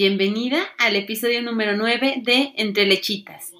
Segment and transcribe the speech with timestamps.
[0.00, 3.52] Bienvenida al episodio número 9 de Entre Lechitas.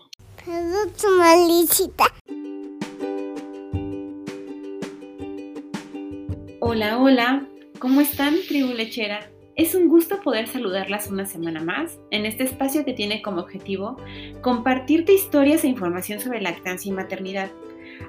[6.60, 7.48] Hola, hola,
[7.80, 9.28] ¿cómo están, tribu lechera?
[9.56, 13.96] Es un gusto poder saludarlas una semana más en este espacio que tiene como objetivo
[14.40, 17.50] compartirte historias e información sobre lactancia y maternidad,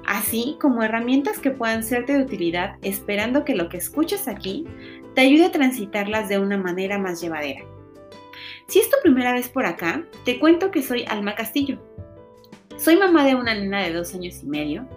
[0.06, 4.66] así como herramientas que puedan serte de utilidad esperando que lo que escuches aquí
[5.16, 7.66] te ayude a transitarlas de una manera más llevadera.
[8.70, 11.80] Si es tu primera vez por acá, te cuento que soy Alma Castillo.
[12.78, 14.88] Soy mamá de una nena de dos años y medio,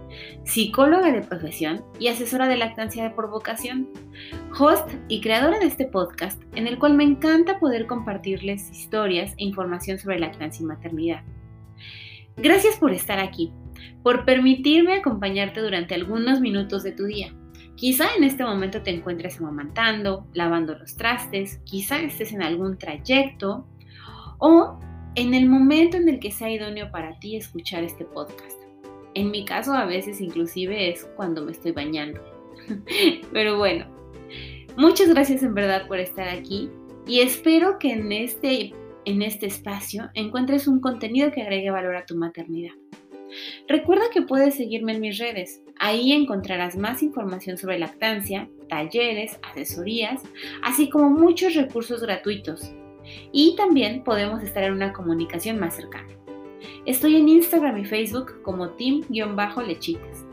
[0.45, 3.89] psicóloga de profesión y asesora de lactancia por vocación,
[4.61, 9.45] host y creadora de este podcast en el cual me encanta poder compartirles historias e
[9.45, 11.23] información sobre lactancia y maternidad.
[12.37, 13.55] Gracias por estar aquí,
[14.03, 17.33] por permitirme acompañarte durante algunos minutos de tu día.
[17.77, 23.67] Quizá en este momento te encuentres amamantando, lavando los trastes, quizá estés en algún trayecto
[24.39, 24.79] o
[25.15, 28.59] en el momento en el que sea idóneo para ti escuchar este podcast.
[29.15, 32.21] En mi caso a veces inclusive es cuando me estoy bañando.
[33.33, 33.87] Pero bueno,
[34.77, 36.71] muchas gracias en verdad por estar aquí
[37.07, 38.73] y espero que en este,
[39.05, 42.75] en este espacio encuentres un contenido que agregue valor a tu maternidad.
[43.67, 45.63] Recuerda que puedes seguirme en mis redes.
[45.85, 50.23] Ahí encontrarás más información sobre lactancia, talleres, asesorías,
[50.63, 52.73] así como muchos recursos gratuitos.
[53.33, 56.07] Y también podemos estar en una comunicación más cercana.
[56.87, 60.25] Estoy en Instagram y Facebook como team-lechitas.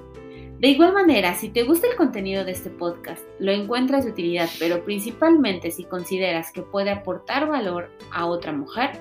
[0.60, 4.50] De igual manera, si te gusta el contenido de este podcast, lo encuentras de utilidad,
[4.60, 8.92] pero principalmente si consideras que puede aportar valor a otra mujer,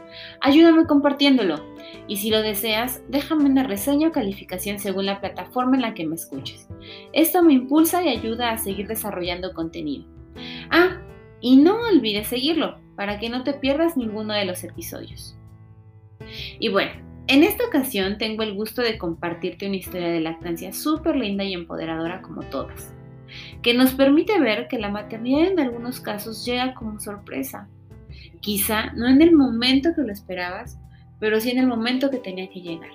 [0.40, 1.56] ayúdame compartiéndolo.
[2.06, 6.06] Y si lo deseas, déjame una reseña o calificación según la plataforma en la que
[6.06, 6.68] me escuches.
[7.12, 10.04] Esto me impulsa y ayuda a seguir desarrollando contenido.
[10.70, 11.00] Ah,
[11.40, 15.36] y no olvides seguirlo para que no te pierdas ninguno de los episodios.
[16.60, 21.14] Y bueno, en esta ocasión tengo el gusto de compartirte una historia de lactancia súper
[21.14, 22.94] linda y empoderadora como todas,
[23.62, 27.68] que nos permite ver que la maternidad en algunos casos llega como sorpresa.
[28.40, 30.78] Quizá no en el momento que lo esperabas,
[31.20, 32.90] pero sí en el momento que tenía que llegar.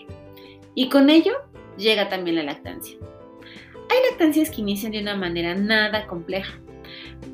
[0.73, 1.33] Y con ello
[1.77, 2.97] llega también la lactancia.
[3.89, 6.59] Hay lactancias que inician de una manera nada compleja,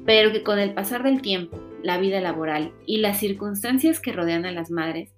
[0.05, 4.45] pero que con el pasar del tiempo, la vida laboral y las circunstancias que rodean
[4.45, 5.13] a las madres,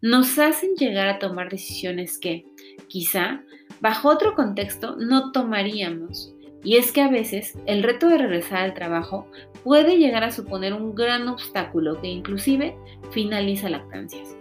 [0.00, 2.44] nos hacen llegar a tomar decisiones que,
[2.88, 3.42] quizá,
[3.80, 6.34] bajo otro contexto no tomaríamos.
[6.62, 9.26] Y es que a veces el reto de regresar al trabajo
[9.64, 12.76] puede llegar a suponer un gran obstáculo que inclusive
[13.12, 14.36] finaliza lactancias.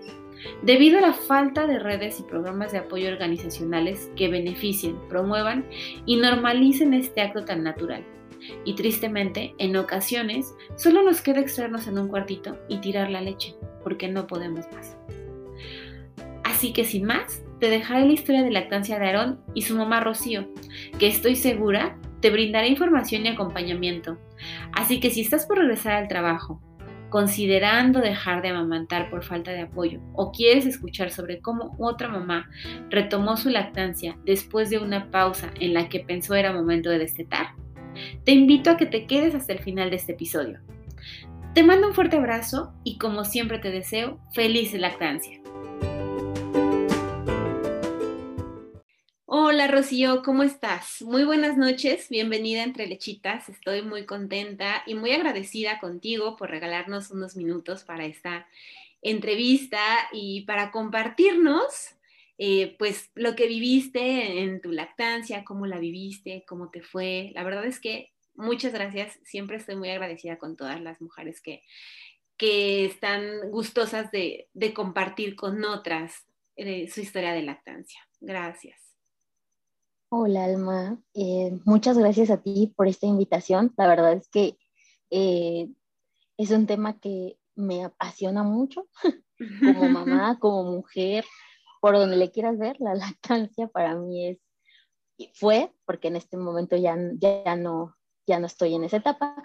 [0.64, 5.66] Debido a la falta de redes y programas de apoyo organizacionales que beneficien, promuevan
[6.06, 8.04] y normalicen este acto tan natural.
[8.64, 13.56] Y tristemente, en ocasiones, solo nos queda extraernos en un cuartito y tirar la leche,
[13.90, 14.96] porque no podemos más.
[16.44, 20.00] Así que sin más, te dejaré la historia de lactancia de Aarón y su mamá
[20.00, 20.48] Rocío,
[21.00, 24.20] que estoy segura te brindará información y acompañamiento.
[24.74, 26.62] Así que si estás por regresar al trabajo,
[27.10, 32.48] considerando dejar de amamantar por falta de apoyo o quieres escuchar sobre cómo otra mamá
[32.92, 37.56] retomó su lactancia después de una pausa en la que pensó era momento de destetar,
[38.24, 40.60] te invito a que te quedes hasta el final de este episodio.
[41.56, 45.42] Te mando un fuerte abrazo y como siempre te deseo feliz lactancia.
[49.26, 51.02] Hola Rocío, ¿cómo estás?
[51.02, 53.50] Muy buenas noches, bienvenida entre lechitas.
[53.50, 58.48] Estoy muy contenta y muy agradecida contigo por regalarnos unos minutos para esta
[59.02, 59.82] entrevista
[60.14, 61.96] y para compartirnos
[62.38, 67.32] eh, pues lo que viviste en tu lactancia, cómo la viviste, cómo te fue.
[67.34, 71.62] La verdad es que muchas gracias, siempre estoy muy agradecida con todas las mujeres que,
[72.38, 78.00] que están gustosas de, compartir con otras eh, su historia de lactancia.
[78.20, 78.80] Gracias.
[80.12, 83.74] Hola Alma, eh, muchas gracias a ti por esta invitación.
[83.78, 84.58] La verdad es que
[85.12, 85.70] eh,
[86.38, 88.88] es un tema que me apasiona mucho
[89.60, 91.26] como mamá, como mujer,
[91.82, 94.40] por donde le quieras ver, la lactancia para mí es,
[95.34, 97.96] fue, porque en este momento ya, ya, no,
[98.30, 99.36] ya no estoy en esa etapa,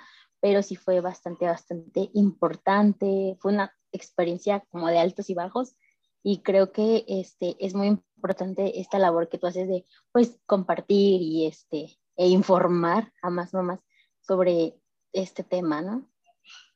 [0.40, 5.74] pero sí fue bastante, bastante importante, fue una experiencia como de altos y bajos
[6.22, 11.20] y creo que este, es muy importante esta labor que tú haces de pues compartir
[11.20, 13.80] y este e informar a más mamás
[14.20, 14.80] sobre
[15.12, 16.08] este tema, ¿no?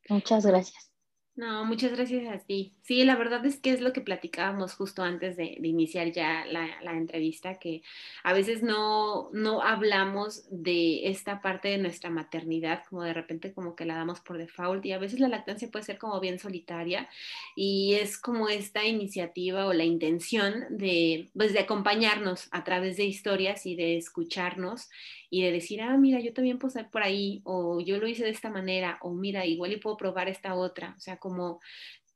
[0.09, 0.88] Muchas gracias.
[1.39, 2.73] No, muchas gracias a ti.
[2.83, 6.93] Sí, la verdad es que es lo que platicábamos justo antes de, iniciar ya la,
[6.95, 7.83] entrevista, que
[8.25, 13.77] a veces no, no hablamos de esta parte de nuestra maternidad, como de repente como
[13.77, 17.09] que la damos por default y a veces la lactancia puede ser como bien solitaria
[17.55, 23.05] y es como esta iniciativa o la intención de, pues, de acompañarnos a través de
[23.05, 24.89] historias y de escucharnos
[25.31, 28.25] y de decir, ah, mira, yo también puedo ser por ahí, o yo lo hice
[28.25, 30.95] de esta manera, o mira, igual y puedo probar esta otra.
[30.97, 31.61] O sea, como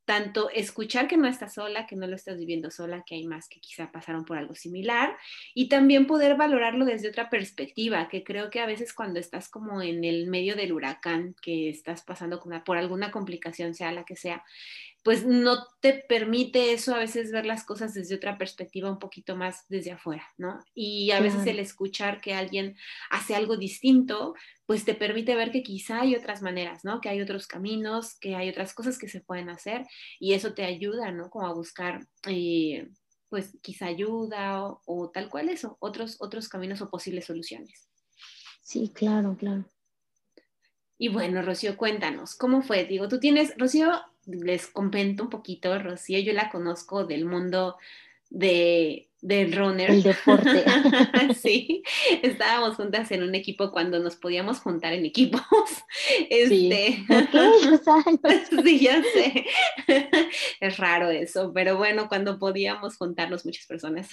[0.05, 3.49] tanto escuchar que no estás sola, que no lo estás viviendo sola, que hay más
[3.49, 5.17] que quizá pasaron por algo similar,
[5.55, 9.81] y también poder valorarlo desde otra perspectiva, que creo que a veces cuando estás como
[9.81, 14.44] en el medio del huracán, que estás pasando por alguna complicación, sea la que sea,
[15.02, 19.37] pues no te permite eso a veces ver las cosas desde otra perspectiva un poquito
[19.37, 20.60] más desde afuera, ¿no?
[20.75, 22.76] Y a veces el escuchar que alguien
[23.10, 24.34] hace algo distinto,
[24.64, 27.00] pues te permite ver que quizá hay otras maneras, ¿no?
[27.00, 29.84] Que hay otros caminos, que hay otras cosas que se pueden hacer
[30.20, 31.31] y eso te ayuda, ¿no?
[31.31, 32.88] Como a buscar, eh,
[33.28, 37.88] pues quizá ayuda o, o, tal cual eso, otros, otros caminos o posibles soluciones.
[38.60, 39.64] Sí, claro, claro.
[41.02, 42.84] Y bueno, Rocío, cuéntanos, ¿cómo fue?
[42.84, 43.90] Digo, tú tienes, Rocío
[44.25, 47.76] les comento un poquito, Rocío, yo la conozco del mundo
[48.31, 49.91] de, del runner.
[49.91, 50.65] El deporte.
[51.41, 51.83] sí,
[52.23, 55.41] estábamos juntas en un equipo cuando nos podíamos juntar en equipos.
[56.29, 57.05] Este,
[58.65, 59.47] sí, ya sé.
[60.61, 64.09] Es raro eso, pero bueno, cuando podíamos juntarnos muchas personas,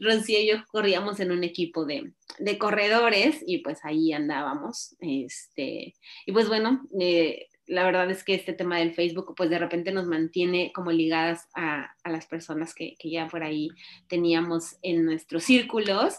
[0.00, 4.96] Rocío y yo corríamos en un equipo de, de corredores y pues ahí andábamos.
[5.00, 5.94] Este,
[6.26, 9.92] y pues bueno, eh, la verdad es que este tema del Facebook, pues de repente
[9.92, 13.68] nos mantiene como ligadas a, las personas que, ya por ahí
[14.08, 16.14] teníamos en nuestros círculos.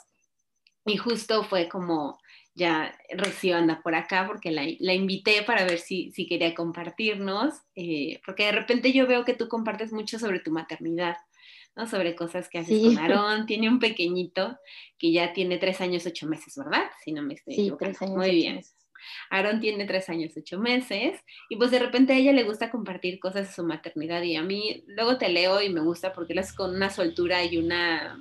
[0.86, 2.18] Y justo fue como,
[2.54, 8.20] ya Rocío anda por acá porque la, invité para ver si, si quería compartirnos, eh,
[8.26, 11.18] porque de repente yo veo que tú compartes mucho sobre tu maternidad.
[11.76, 11.86] ¿no?
[11.86, 13.46] sobre cosas que haces con Aarón.
[13.46, 14.58] Tiene un pequeñito
[14.98, 16.90] que ya tiene tres años, ocho meses, ¿verdad?
[17.06, 18.62] Si no me estoy sí, Tres años, Muy bien.
[19.30, 23.20] Aaron tiene tres años, ocho meses, y pues de repente a ella le gusta compartir
[23.20, 26.54] cosas de su maternidad y a mí luego te leo y me gusta porque las
[26.54, 28.20] con una soltura y una,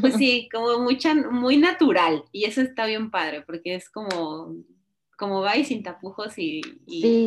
[0.00, 4.54] pues sí, como mucha, muy natural, y eso está bien padre porque es como,
[5.16, 6.62] como va y sin tapujos y,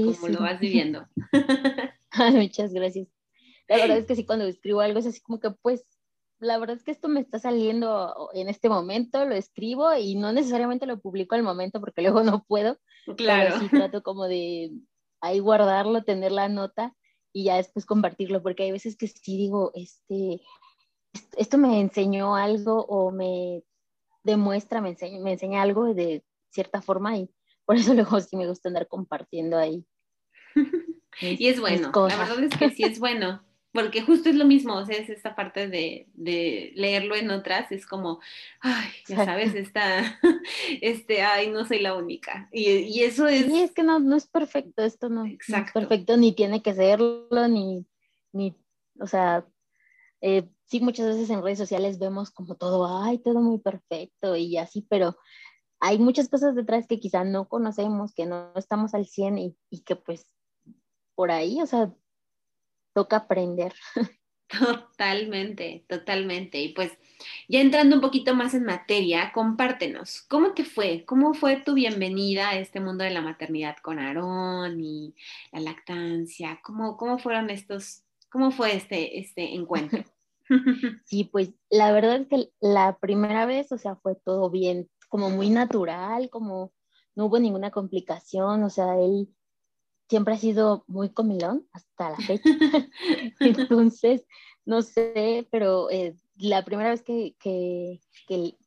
[0.06, 1.08] como lo vas viviendo.
[2.34, 3.08] muchas gracias.
[3.68, 5.86] La verdad es que sí, cuando escribo algo es así como que pues
[6.44, 10.32] la verdad es que esto me está saliendo en este momento, lo escribo y no
[10.34, 12.78] necesariamente lo publico al momento porque luego no puedo.
[13.18, 13.56] Claro.
[13.56, 14.72] Pero sí trato como de
[15.22, 16.94] ahí guardarlo, tener la nota
[17.32, 20.42] y ya después compartirlo, porque hay veces que sí digo, este,
[21.38, 23.64] esto me enseñó algo o me
[24.24, 27.30] demuestra, me enseña, me enseña algo de cierta forma y
[27.66, 29.86] por eso luego sí me gusta andar compartiendo ahí.
[31.22, 34.76] y es bueno, la verdad es que sí es bueno porque justo es lo mismo,
[34.76, 36.08] o sea, es esta parte de,
[36.76, 38.20] leerlo en otras, es como,
[38.62, 40.20] ay, ya sabes, está,
[40.82, 42.48] este, ay, no soy la única.
[42.52, 43.48] Y, eso es...
[43.48, 45.40] Sí, es que no, no es perfecto, esto no, es
[45.74, 47.86] perfecto, ni tiene que serlo, ni,
[48.32, 48.56] ni
[49.00, 49.46] o sea,
[50.22, 54.58] eh, sí, muchas veces en redes sociales vemos como todo, ay, todo muy perfecto y
[54.58, 55.18] así, pero
[55.80, 59.82] hay muchas cosas detrás que quizá no conocemos, que no estamos al 100 y, y
[59.82, 60.30] que pues
[61.16, 61.92] por ahí, o sea,
[62.94, 63.74] toca aprender.
[64.48, 66.62] Totalmente, totalmente.
[66.62, 66.92] Y pues
[67.48, 71.06] ya entrando un poquito más en materia, compártenos, ¿cómo te fue?
[71.06, 75.16] ¿Cómo fue tu bienvenida a este mundo de la maternidad con Aarón y
[75.52, 76.60] la lactancia?
[76.64, 80.04] ¿Cómo, cómo fueron estos, cómo fue este, este encuentro?
[81.06, 85.30] Sí, pues la verdad es que la primera vez, o sea, fue todo bien, como
[85.30, 86.74] muy natural, como
[87.16, 89.30] no hubo ninguna complicación, o sea, él
[90.10, 92.44] siempre ha sido muy comilón hasta la fecha.
[93.40, 94.26] Entonces,
[94.66, 98.00] no sé, pero eh, la primera vez que, que,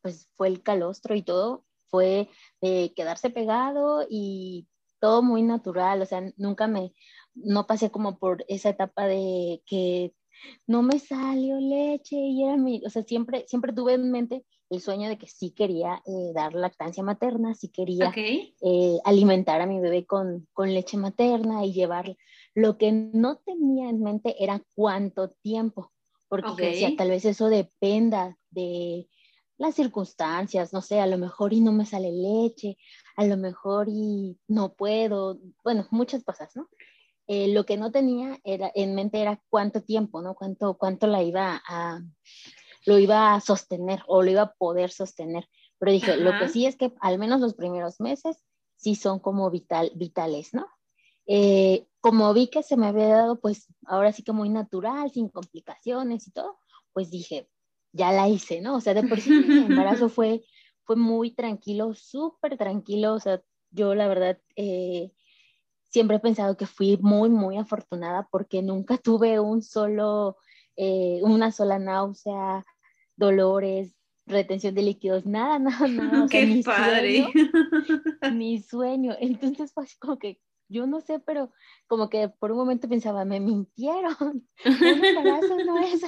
[0.01, 2.29] pues, fue el calostro y todo fue
[2.61, 4.67] de quedarse pegado y
[4.99, 6.91] todo muy natural, o sea, nunca me,
[7.35, 10.13] no pasé como por esa etapa de que
[10.65, 14.81] no me salió leche y era mi, o sea, siempre, siempre tuve en mente el
[14.81, 19.79] sueño de que sí quería eh, dar lactancia materna, sí quería eh, alimentar a mi
[19.79, 22.17] bebé con, con, leche materna y llevar.
[22.53, 25.93] Lo que no tenía en mente era cuánto tiempo,
[26.27, 29.07] porque decía, tal vez eso dependa de
[29.57, 32.77] las circunstancias, no sé, a lo mejor y no me sale leche,
[33.15, 36.69] a lo mejor y no puedo, bueno, muchas cosas, ¿no?
[37.27, 40.33] Eh, lo que no tenía era, en mente era cuánto tiempo, ¿no?
[40.33, 42.01] Cuánto, cuánto la iba a,
[42.85, 45.47] lo iba a sostener o lo iba a poder sostener.
[45.77, 48.43] Pero dije, lo que sí es que al menos los primeros meses
[48.77, 50.67] sí son como vital, vitales, ¿no?
[51.27, 55.27] eh, como vi que se me había dado, pues ahora sí que muy natural, sin
[55.27, 56.57] complicaciones y todo,
[56.93, 57.49] pues dije,
[57.91, 58.77] ya la hice, ¿no?
[58.77, 59.57] O sea, de por sí mi
[59.99, 60.43] embarazo fue,
[60.83, 65.11] fue muy tranquilo, súper tranquilo, o sea, yo la verdad eh,
[65.89, 70.37] siempre he pensado que fui muy, muy afortunada porque nunca tuve un solo,
[70.75, 72.65] eh, una sola náusea,
[73.15, 73.95] dolores,
[74.27, 76.27] retención de líquidos, nada, nada, nada.
[76.29, 77.27] ¡Qué padre!
[78.31, 79.15] mi sueño.
[79.19, 80.39] Entonces fue así como que,
[80.69, 81.51] yo no sé, pero
[81.87, 86.01] como que por un momento pensaba, me mintieron, no es.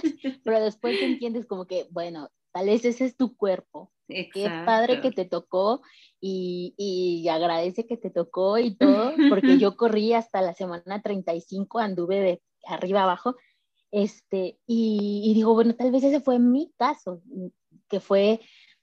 [0.43, 3.91] Pero después te entiendes como que, bueno, tal vez ese es tu cuerpo.
[4.09, 5.81] Qué padre que te tocó
[6.19, 11.79] y, y, agradece que te tocó y todo, porque yo corrí hasta la semana 35,
[11.79, 13.35] anduve de arriba abajo,
[13.91, 17.21] este, y, y digo, bueno, tal vez ese fue mi caso,
[17.87, 18.39] que fue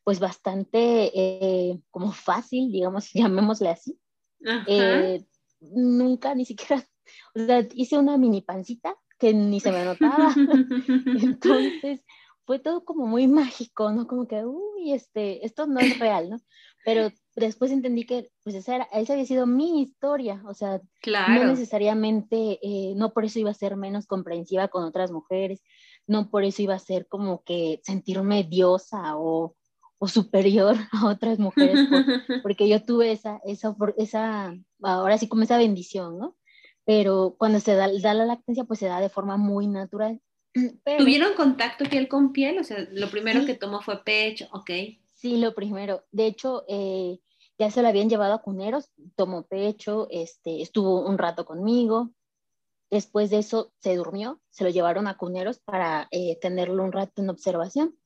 [0.06, 3.98] pues bastante eh, como fácil, digamos, llamémosle así.
[4.68, 5.24] Eh,
[5.60, 6.86] nunca ni siquiera,
[7.34, 10.32] o sea, hice una mini pancita que ni se me notaba.
[11.20, 12.04] Entonces,
[12.46, 13.26] fue todo como muy
[13.72, 14.06] mágico, ¿no?
[14.06, 16.40] Como que, uy, este, esto no es real, ¿no?
[16.84, 21.44] Pero después entendí que, pues, esa, era, esa había sido mi historia, o sea, no
[21.44, 25.62] necesariamente, eh, no por eso iba a ser menos comprensiva con otras mujeres,
[26.06, 29.56] no por eso iba a ser como que sentirme diosa o,
[29.98, 31.80] o superior a otras mujeres,
[32.44, 36.36] porque yo tuve esa, esa, esa, ahora sí como esa bendición, ¿no?
[36.84, 40.20] Pero cuando se da, da la lactancia, pues se da de forma muy natural.
[40.98, 42.58] ¿Tuvieron contacto piel con piel?
[42.58, 44.70] O sea, lo primero que tomó fue pecho, ok.
[45.14, 46.04] Sí, lo primero.
[46.10, 47.18] De hecho, eh,
[47.58, 52.12] ya se lo habían llevado a cuneros, tomó pecho, este, estuvo un rato conmigo,
[52.90, 57.20] Después de eso se durmió, se lo llevaron a cuneros para eh, tenerlo un rato
[57.20, 57.98] en observación.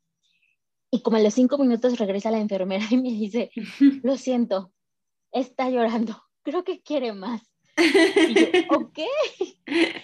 [0.90, 3.50] Y como a los cinco minutos regresa la enfermera y me dice,
[4.02, 4.72] lo siento,
[5.32, 7.49] está llorando, creo que quiere más.
[7.80, 8.98] Y yo, ok.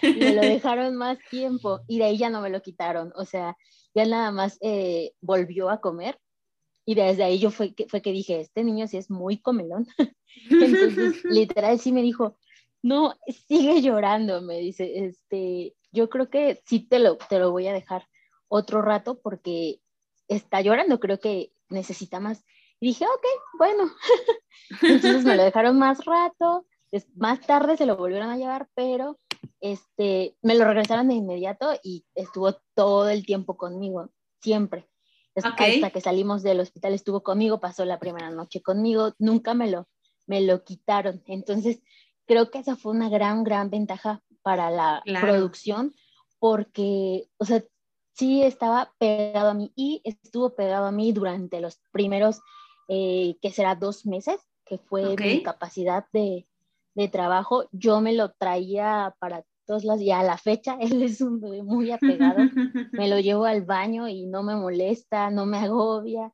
[0.03, 3.13] me lo dejaron más tiempo y de ahí ya no me lo quitaron.
[3.17, 3.57] O sea,
[3.95, 6.19] ya nada más eh, volvió a comer
[6.85, 9.87] y desde ahí yo fue que, fue que dije, este niño sí es muy comelón.
[10.51, 12.39] Entonces, literal sí me dijo,
[12.83, 13.15] no,
[13.49, 17.73] sigue llorando, me dice, este, yo creo que sí te lo, te lo voy a
[17.73, 18.07] dejar
[18.49, 19.81] otro rato porque
[20.29, 22.45] está llorando, creo que necesita más.
[22.79, 23.27] Y dije, ok,
[23.59, 23.91] bueno.
[24.83, 26.67] Entonces me lo dejaron más rato,
[27.15, 29.19] más tarde se lo volvieron a llevar, pero
[29.61, 34.11] este, me lo regresaron de inmediato y estuvo todo el tiempo conmigo,
[34.41, 34.89] siempre.
[35.35, 39.87] Hasta que salimos del hospital estuvo conmigo, pasó la primera noche conmigo, nunca me lo,
[40.27, 41.23] me lo quitaron.
[41.27, 41.83] Entonces,
[42.27, 45.95] creo que esa fue una gran, gran ventaja para la producción,
[46.39, 47.63] porque, o sea,
[48.15, 52.41] sí estaba pegado a mí y estuvo pegado a mí durante los primeros,
[52.89, 56.47] eh, que será dos meses, que fue mi capacidad de,
[56.97, 57.69] de, trabajo.
[57.73, 61.63] Yo me lo traía para todas las, y a la fecha, él es un bebé
[61.63, 62.39] muy apegado,
[62.93, 66.33] me lo llevo al baño y no me molesta, no me agobia,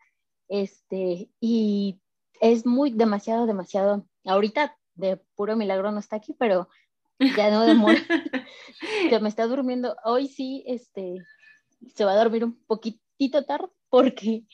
[0.49, 2.01] este, y
[2.41, 6.69] es muy demasiado, demasiado, ahorita de puro milagro no está aquí, pero
[7.37, 7.99] ya no demora.
[9.09, 9.97] que me está durmiendo.
[10.05, 11.25] Hoy sí, este,
[11.95, 14.45] se va a dormir un poquitito tarde porque,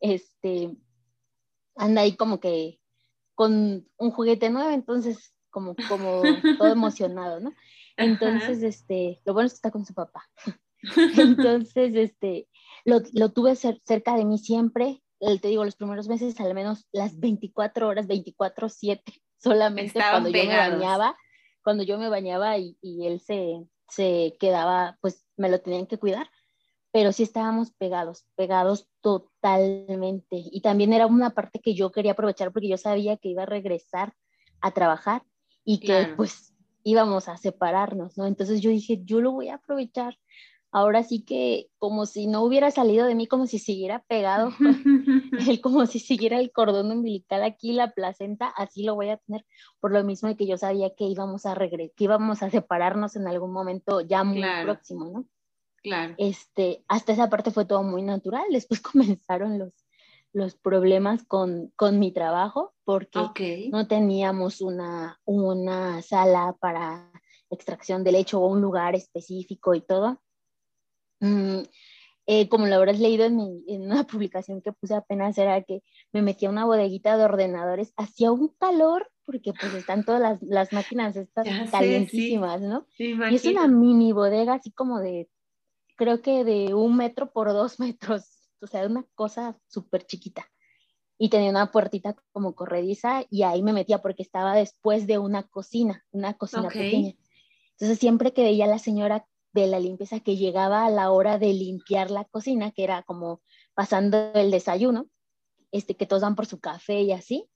[0.00, 0.76] este,
[1.76, 2.80] anda ahí como que
[3.34, 6.22] con un juguete nuevo, entonces como, como
[6.58, 7.54] todo emocionado, ¿no?
[7.96, 10.28] Entonces, este, lo bueno es que está con su papá.
[11.18, 12.48] entonces, este,
[12.84, 17.18] lo, lo tuve cerca de mí siempre, te digo, los primeros meses, al menos las
[17.18, 19.02] 24 horas, 24-7,
[19.38, 21.16] solamente cuando yo me bañaba,
[21.62, 25.98] cuando yo me bañaba y, y, él se, se quedaba, pues me lo tenían que
[25.98, 26.30] cuidar,
[26.92, 30.36] pero sí estábamos pegados, pegados totalmente.
[30.50, 33.46] Y también era una parte que yo quería aprovechar porque yo sabía que iba a
[33.46, 34.14] regresar
[34.60, 35.22] a trabajar
[35.70, 38.24] y que pues íbamos a separarnos, ¿no?
[38.24, 40.16] Entonces yo dije, yo lo voy a aprovechar
[40.70, 44.50] ahora sí que como si no hubiera salido de mí, como si siguiera pegado,
[45.46, 49.44] el, como si siguiera el cordón umbilical aquí, la placenta, así lo voy a tener,
[49.78, 53.16] por lo mismo de que yo sabía que íbamos a regresar, que íbamos a separarnos
[53.16, 55.24] en algún momento ya muy próximo, ¿no?
[55.82, 56.14] Claro.
[56.16, 58.80] Este, hasta esa parte fue todo muy natural, después
[59.28, 59.74] comenzaron los,
[60.32, 67.10] los problemas con, con mi trabajo, porque no teníamos una, una sala para
[67.50, 70.20] extracción de leche o un lugar específico y todo.
[71.20, 71.62] Mm,
[72.26, 75.82] eh, como lo habrás leído en, en, una publicación que puse apenas, era que
[76.12, 80.42] me metí a una bodeguita de ordenadores, hacía un calor, porque pues están todas las,
[80.42, 82.86] las máquinas estas calientísimas, ¿no?
[82.98, 85.28] y es una mini bodega así como de,
[85.96, 90.46] creo que de un metro por dos metros, o sea, una cosa súper chiquita.
[91.18, 95.42] y tenía una puertita como corrediza y ahí me metía porque estaba después de una
[95.42, 97.14] cocina, una cocina pequeña.
[97.72, 101.38] Entonces siempre que veía a la señora de la limpieza que llegaba a la hora
[101.38, 103.42] de limpiar la cocina, que era como
[103.74, 105.08] pasando el desayuno,
[105.72, 107.48] este, que todos van por su café y así,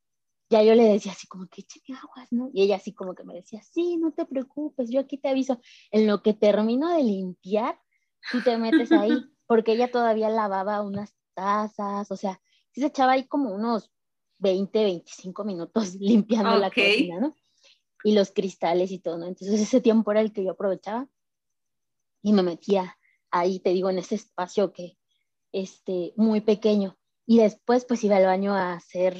[0.50, 2.50] ya yo le decía así como que échame aguas, ¿no?
[2.52, 5.60] Y ella así como que me decía, sí, no te preocupes, yo aquí te aviso.
[5.90, 7.80] En lo que termino de limpiar,
[8.30, 9.12] tú te metes ahí,
[9.46, 12.40] porque ella todavía lavaba unas tazas, o sea,
[12.72, 13.90] sí se echaba ahí como unos
[14.38, 17.34] 20, 25 minutos limpiando la cocina, ¿no?
[18.04, 19.26] Y los cristales y todo, ¿no?
[19.26, 21.08] Entonces ese tiempo era el que yo aprovechaba
[22.22, 22.98] y me metía
[23.30, 24.96] ahí, te digo, en ese espacio que,
[25.52, 26.98] este, muy pequeño.
[27.26, 29.16] Y después pues iba al baño a hacer,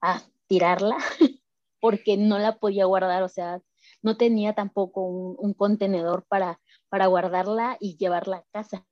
[0.00, 0.96] a tirarla,
[1.80, 3.62] porque no la podía guardar, o sea,
[4.02, 8.86] no tenía tampoco un, un contenedor para, para guardarla y llevarla a casa.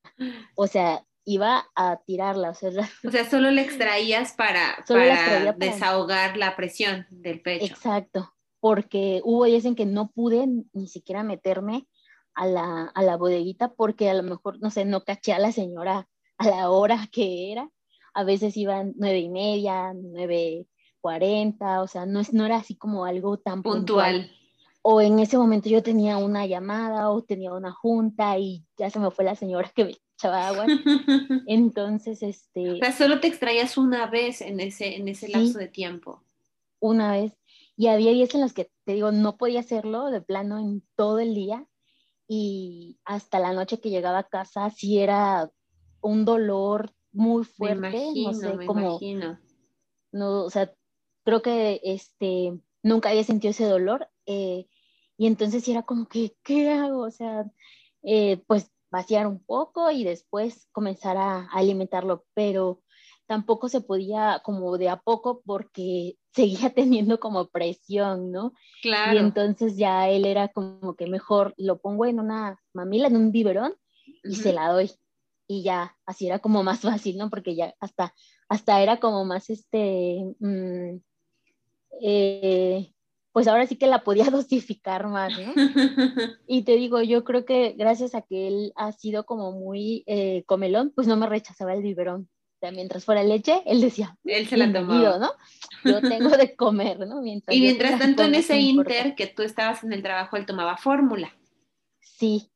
[0.55, 2.50] O sea, iba a tirarla.
[2.50, 2.71] O sea,
[3.05, 7.67] o sea solo le extraías para, para desahogar la presión del pecho.
[7.67, 11.87] Exacto, porque hubo días en que no pude ni siquiera meterme
[12.35, 15.53] a la, a la bodeguita porque a lo mejor, no sé, no caché a la
[15.53, 17.69] señora a la hora que era.
[18.15, 20.67] A veces iban nueve y media, nueve
[21.00, 24.31] cuarenta, o sea, no, no era así como algo tan puntual.
[24.90, 28.99] O en ese momento yo tenía una llamada o tenía una junta y ya se
[28.99, 30.64] me fue la señora que me echaba agua.
[31.47, 32.71] Entonces, este...
[32.71, 36.25] O sea, solo te extraías una vez en ese, en ese lapso de tiempo.
[36.80, 37.37] Una vez.
[37.76, 41.18] Y había días en los que, te digo, no podía hacerlo de plano en todo
[41.18, 41.66] el día.
[42.26, 45.50] Y hasta la noche que llegaba a casa, sí era
[46.00, 48.07] un dolor muy fuerte.
[48.16, 48.99] no sé, como...
[50.12, 50.73] No, o sea,
[51.25, 54.09] creo que este, nunca había sentido ese dolor.
[54.25, 54.66] Eh,
[55.19, 57.01] y entonces era como que, ¿qué hago?
[57.01, 57.45] O sea,
[58.05, 62.81] eh, pues vaciar un poco y después comenzar a, alimentarlo, pero
[63.27, 68.53] tampoco se podía como de a poco porque seguía teniendo como presión, ¿no?
[68.81, 69.15] Claro.
[69.15, 73.33] Y entonces ya él era como que mejor lo pongo en una mamila, en un
[73.33, 73.75] biberón
[74.23, 74.93] y se la doy.
[75.49, 77.29] Y ya, así era como más fácil, ¿no?
[77.29, 78.15] Porque ya hasta,
[78.49, 81.01] hasta era como más este, mm,
[82.03, 82.93] eh,
[83.38, 85.52] pues ahora sí que la podía dosificar más, ¿no?
[86.49, 90.42] Y te digo, yo creo que gracias a que él ha sido como muy eh,
[90.47, 92.23] comelón, pues no me rechazaba el biberón.
[92.23, 95.19] O sea, mientras fuera leche, él decía, él se la tomaba.
[95.19, 95.30] ¿no?
[95.84, 97.23] Yo tengo de comer, ¿no?
[97.23, 100.76] Mientras y mientras tanto en ese inter que tú estabas en el trabajo, él tomaba
[100.76, 101.32] fórmula.
[102.00, 102.50] Sí,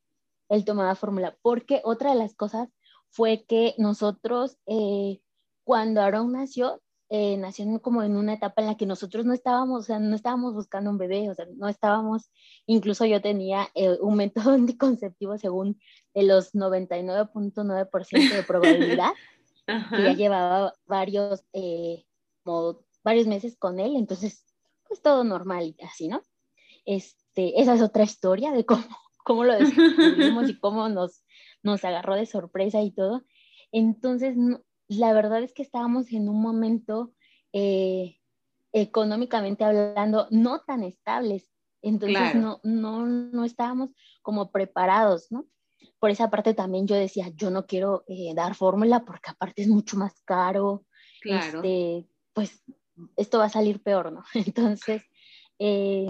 [0.48, 2.70] él tomaba fórmula, porque otra de las cosas
[3.08, 5.20] fue que nosotros, eh,
[5.62, 6.82] cuando Aaron nació,
[7.14, 10.16] eh, nació como en una etapa en la que nosotros no estábamos, o sea, no
[10.16, 12.30] estábamos buscando un bebé, o sea, no estábamos,
[12.64, 15.78] incluso yo tenía eh, un método anticonceptivo según
[16.14, 19.10] de los 99.9% de probabilidad,
[19.90, 22.02] que ya llevaba varios, eh,
[23.04, 24.46] varios meses con él, entonces,
[24.88, 26.22] pues todo normal y así, ¿no?
[26.86, 28.84] Este, esa es otra historia de cómo,
[29.22, 31.26] cómo lo descubrimos y cómo nos,
[31.62, 33.22] nos agarró de sorpresa y todo.
[33.70, 34.62] Entonces, no,
[34.98, 37.12] la verdad es que estábamos en un momento
[37.52, 38.18] eh,
[38.72, 41.50] económicamente hablando no tan estables.
[41.82, 43.90] Entonces no, no, no estábamos
[44.22, 45.46] como preparados, ¿no?
[45.98, 49.68] Por esa parte también yo decía, yo no quiero eh, dar fórmula porque aparte es
[49.68, 50.84] mucho más caro.
[51.20, 51.58] Claro.
[51.58, 52.62] Este, pues
[53.16, 54.22] esto va a salir peor, ¿no?
[54.34, 55.02] Entonces,
[55.58, 56.08] eh,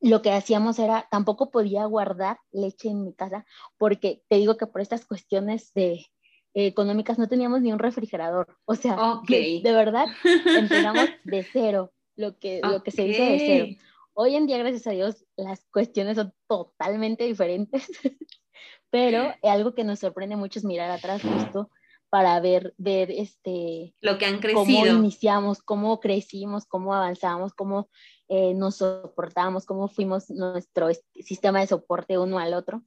[0.00, 3.46] lo que hacíamos era, tampoco podía guardar leche en mi casa
[3.78, 6.06] porque te digo que por estas cuestiones de,
[6.54, 8.56] económicas no teníamos ni un refrigerador.
[8.64, 10.06] O sea, de, verdad
[10.46, 13.66] empezamos de cero, lo que, lo que se hizo de cero.
[14.14, 17.88] Hoy en día, gracias a Dios, las cuestiones son totalmente diferentes,
[18.90, 21.68] pero algo que nos sorprende mucho es mirar atrás justo
[22.10, 24.62] para ver, ver este, lo que han crecido.
[24.62, 27.88] Cómo iniciamos, cómo crecimos, cómo avanzamos, cómo
[28.28, 32.84] eh, nos soportamos, cómo fuimos nuestro sistema de soporte uno al otro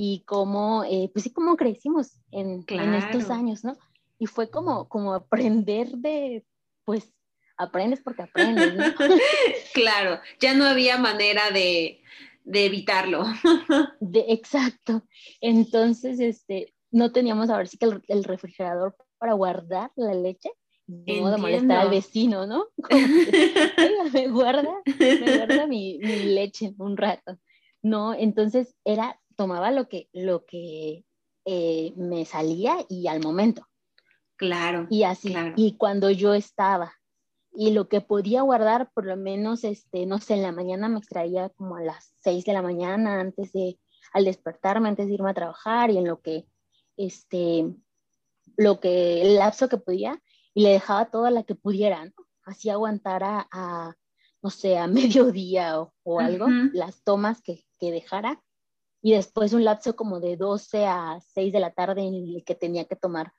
[0.00, 3.76] y cómo, eh, pues sí, cómo crecimos en, en, estos años, ¿no?
[4.16, 6.46] Y fue como, como aprender de,
[6.84, 7.12] pues,
[7.56, 8.84] aprendes porque aprendes, ¿no?
[9.74, 12.00] claro, ya no había manera de,
[12.44, 13.24] de evitarlo.
[14.00, 15.02] de, exacto.
[15.40, 20.50] Entonces, este, no teníamos ahora sí que el, refrigerador para guardar la leche,
[20.86, 22.66] de modo de molestar al vecino, ¿no?
[24.12, 27.36] me guarda, me guarda mi, mi leche un rato.
[27.82, 31.04] No, entonces era tomaba lo que, lo que
[31.44, 33.68] eh, me salía y al momento.
[34.36, 34.88] Claro.
[34.90, 35.32] Y así.
[35.54, 36.92] Y cuando yo estaba.
[37.52, 40.98] Y lo que podía guardar, por lo menos, este, no sé, en la mañana me
[40.98, 43.78] extraía como a las 6 de la mañana antes de,
[44.12, 46.44] al despertarme, antes de irme a trabajar y en lo que,
[46.96, 47.72] este,
[48.56, 50.20] lo que, el lapso que podía.
[50.52, 52.12] y le dejaba toda la que pudiera, ¿no?
[52.42, 53.94] Así aguantara a,
[54.42, 58.42] no sé, a mediodía o, algo, las tomas que, que dejara
[59.02, 62.54] y después un lapso como de 12 a 6 de la tarde en el que
[62.54, 63.32] tenía que tomar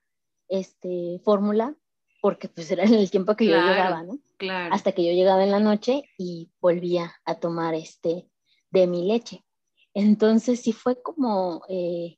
[0.47, 1.75] este fórmula
[2.21, 4.19] porque pues era en el tiempo que yo llegaba, ¿no?
[4.37, 4.73] Claro.
[4.73, 8.29] Hasta que yo llegaba en la noche y volvía a tomar este
[8.71, 9.45] de mi leche.
[9.93, 12.17] Entonces sí fue como eh,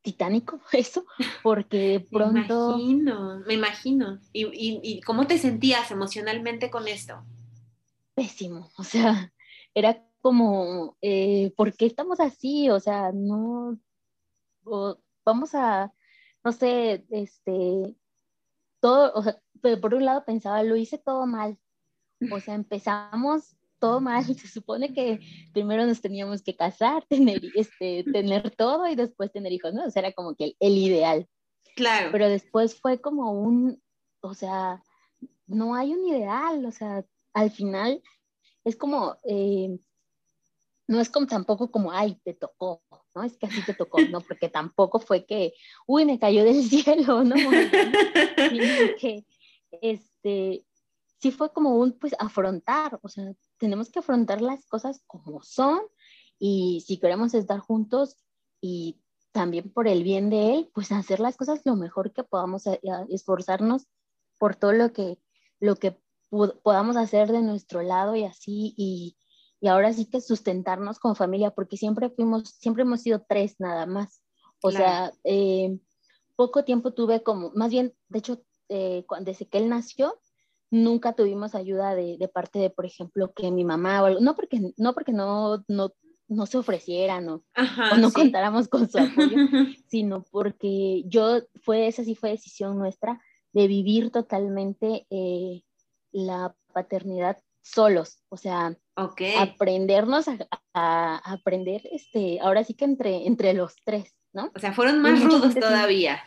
[0.00, 1.04] titánico eso,
[1.42, 2.76] porque pronto...
[2.76, 4.20] Me imagino, me imagino.
[4.32, 7.22] ¿Y, y, y cómo te sentías emocionalmente con esto?
[8.14, 9.32] Pésimo, o sea,
[9.74, 12.70] era como, eh, ¿por qué estamos así?
[12.70, 13.78] O sea, no,
[15.24, 15.92] vamos a,
[16.44, 17.94] no sé, este,
[18.80, 19.38] todo, o sea,
[19.80, 21.58] por un lado pensaba, lo hice todo mal.
[22.32, 24.24] O sea, empezamos todo mal.
[24.24, 25.20] Se supone que
[25.52, 29.84] primero nos teníamos que casar, tener, este, tener todo y después tener hijos, ¿no?
[29.84, 31.28] O sea, era como que el, ideal.
[31.74, 32.10] Claro.
[32.12, 33.82] Pero después fue como un,
[34.20, 34.82] o sea,
[35.46, 37.04] no hay un ideal, o sea,
[37.34, 38.00] al final
[38.64, 39.78] es como, eh,
[40.92, 42.82] no es como tampoco como, ay, te tocó,
[43.14, 43.22] ¿no?
[43.22, 44.20] Es que así te tocó, ¿no?
[44.20, 45.54] Porque tampoco fue que,
[45.86, 47.34] uy, me cayó del cielo, ¿no?
[47.34, 47.46] Sino
[49.00, 49.24] que,
[49.80, 50.66] este,
[51.18, 55.80] sí fue como un, pues, afrontar, o sea, tenemos que afrontar las cosas como son
[56.38, 58.18] y si queremos estar juntos
[58.60, 59.00] y
[59.32, 62.80] también por el bien de él, pues hacer las cosas lo mejor que podamos, eh,
[63.08, 63.86] esforzarnos
[64.38, 65.18] por todo lo que,
[65.58, 65.98] lo que
[66.62, 69.16] podamos hacer de nuestro lado y así, y,
[69.62, 73.86] y ahora sí que sustentarnos como familia, porque siempre fuimos, siempre hemos sido tres nada
[73.86, 74.20] más.
[74.60, 75.78] O sea, eh,
[76.34, 80.18] poco tiempo tuve como, más bien, de hecho, eh, desde que él nació,
[80.68, 84.34] nunca tuvimos ayuda de, de, parte de, por ejemplo, que mi mamá o algo, no
[84.34, 85.92] porque no, porque no, no,
[86.26, 87.44] no se ofrecieran o,
[87.92, 89.36] o no contáramos con su apoyo,
[89.86, 93.22] sino porque yo, fue, esa sí fue decisión nuestra
[93.52, 95.62] de vivir totalmente eh,
[96.10, 100.26] la paternidad solos, o sea, aprendernos
[100.74, 104.50] a, aprender, este, ahora sí que entre, entre los tres, ¿no?
[104.54, 106.22] O sea, fueron más rudos todavía.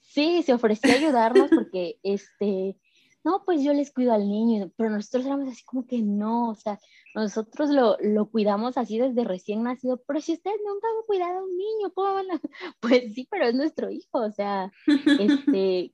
[0.00, 2.76] Sí, se ofreció ayudarnos porque, este,
[3.24, 6.54] no, pues yo les cuido al niño, pero nosotros éramos así como que no, o
[6.54, 6.78] sea,
[7.14, 11.44] nosotros lo, lo cuidamos así desde recién nacido, pero si ustedes nunca han cuidado a
[11.44, 12.40] un niño, ¿cómo van a...?
[12.80, 15.92] Pues sí, pero es nuestro hijo, o sea, este,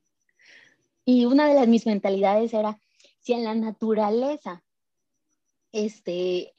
[1.04, 2.78] y una de las mis mentalidades era,
[3.20, 4.63] si en la naturaleza
[5.74, 6.54] este,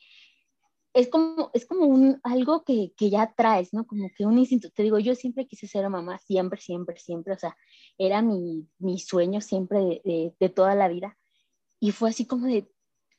[0.93, 3.86] es como, es como un, algo que, que, ya traes, ¿no?
[3.88, 4.69] Como que un instinto.
[4.71, 7.34] Te digo, yo siempre quise ser mamá, siempre, siempre, siempre.
[7.34, 7.58] O sea,
[7.97, 11.17] era mi, mi sueño siempre de, de, toda la vida.
[11.80, 12.69] Y fue así como de,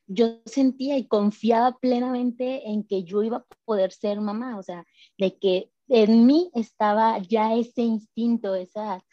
[0.07, 4.59] yo sentía y confiaba plenamente en que yo iba a poder ser mamá.
[4.59, 4.87] O sea,
[5.19, 9.05] de que en mí estaba ya ese instinto, esa,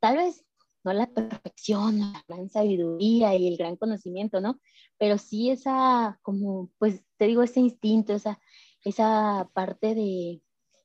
[0.00, 0.44] tal vez
[0.88, 4.58] no la perfección, la gran sabiduría y el gran conocimiento, ¿no?
[4.98, 8.40] Pero sí esa, como, pues te digo, ese instinto, esa,
[8.84, 10.40] esa parte de,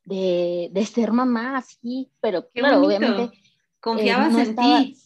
[0.06, 3.24] de, de ser mamá, sí, pero claro, obviamente.
[3.24, 3.42] Eh,
[3.80, 4.98] Confiabas en ti.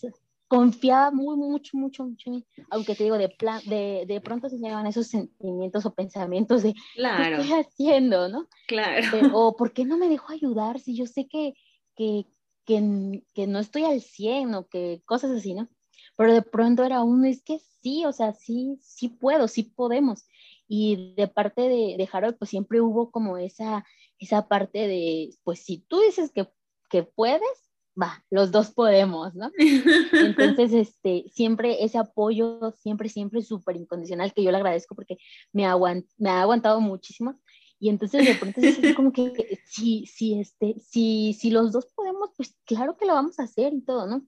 [0.50, 2.32] Confiaba muy, mucho, mucho, mucho
[2.70, 6.74] Aunque te digo, de, plan, de, de pronto se llegaban esos sentimientos o pensamientos de,
[6.96, 7.36] claro.
[7.36, 8.48] ¿qué estoy haciendo, no?
[8.66, 9.08] Claro.
[9.34, 11.54] o, ¿por qué no me dejo ayudar si yo sé que,
[11.98, 12.28] que,
[12.67, 15.69] que, que no estoy al 100 o que cosas así, ¿no?
[16.17, 20.27] Pero de pronto era uno, es que sí, o sea, sí, sí puedo, sí podemos.
[20.67, 23.86] Y de parte de, de Harold, pues siempre hubo como esa,
[24.19, 26.49] esa parte de, pues si tú dices que,
[26.89, 27.41] que puedes,
[27.99, 29.49] va, los dos podemos, ¿no?
[30.12, 35.17] Entonces, este, siempre ese apoyo, siempre, siempre súper incondicional, que yo le agradezco porque
[35.53, 35.63] me,
[36.17, 37.39] me ha aguantado muchísimo.
[37.80, 42.32] Y entonces de pronto es como que si, si, este, si, si los dos podemos,
[42.36, 44.26] pues claro que lo vamos a hacer y todo, ¿no?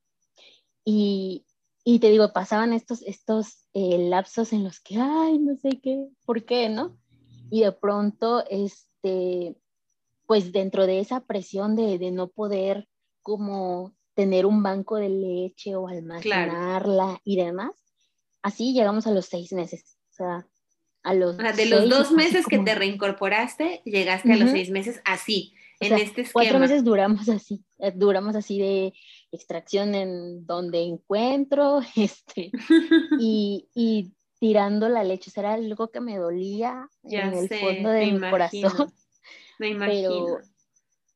[0.85, 1.45] Y,
[1.83, 6.07] y te digo, pasaban estos, estos eh, lapsos en los que, ay, no sé qué,
[6.25, 6.97] ¿por qué, no?
[7.49, 9.57] Y de pronto, este,
[10.27, 12.87] pues dentro de esa presión de, de no poder
[13.23, 17.71] como tener un banco de leche o almacenarla y demás,
[18.43, 19.97] así llegamos a los seis meses.
[20.11, 20.47] O sea,
[21.03, 25.53] a los de los dos meses que te reincorporaste, llegaste a los seis meses así,
[25.79, 26.31] en este esquema.
[26.33, 28.93] Cuatro meses duramos así, eh, duramos así de
[29.31, 32.51] extracción en donde encuentro, este,
[33.19, 37.89] y, y tirando la leche, o sea, era algo que me dolía en el fondo
[37.89, 38.93] de mi corazón.
[39.59, 40.09] Me imagino.
[40.09, 40.37] Pero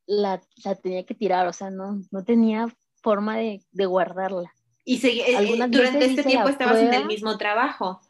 [0.06, 2.67] la, la, tenía que tirar, o sea, no, no tenía
[3.02, 4.54] forma de, de guardarla.
[4.86, 8.02] Y eh, eh, durante este tiempo estabas en el mismo trabajo.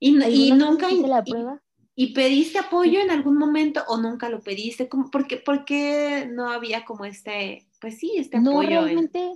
[0.00, 0.90] Y, nunca...
[0.90, 1.62] Hice la prueba?
[1.94, 4.86] Y, pediste apoyo en algún momento o nunca lo pediste?
[4.86, 8.62] ¿Por qué, ¿Por qué no había como este, pues sí, este apoyo?
[8.62, 9.34] No, realmente,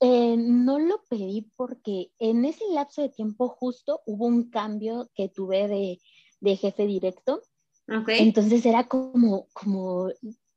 [0.00, 5.28] eh, no lo pedí porque en ese lapso de tiempo justo hubo un cambio que
[5.28, 6.00] tuve de,
[6.40, 7.42] de jefe directo.
[7.88, 8.20] Okay.
[8.20, 10.08] Entonces era como, como,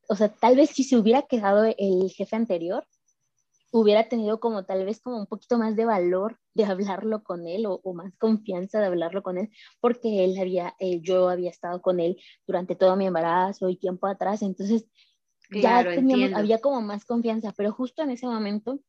[0.07, 2.85] o sea, tal vez si se hubiera quedado el jefe anterior,
[3.79, 7.65] hubiera tenido como tal vez como un poquito más de valor de hablarlo con él
[7.67, 9.49] o, más confianza de hablarlo con él,
[9.81, 12.15] porque él había, eh, yo había estado con él
[12.47, 14.85] durante todo mi embarazo y tiempo atrás, entonces
[15.51, 18.79] ya teníamos, había como más confianza, pero justo en ese momento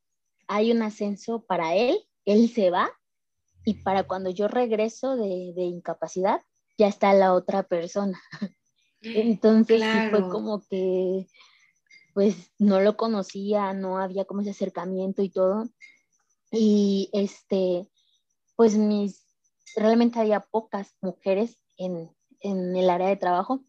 [0.46, 2.88] hay un ascenso para él, él se va
[3.64, 6.42] y para cuando yo regreso de, de incapacidad,
[6.78, 8.20] ya está la otra persona.
[9.00, 11.26] Entonces sí fue como que
[12.16, 15.68] pues no lo conocía, no había como ese acercamiento y todo.
[16.50, 17.90] Y este,
[18.56, 19.22] pues mis,
[19.76, 23.66] realmente había pocas mujeres en, en el área de trabajo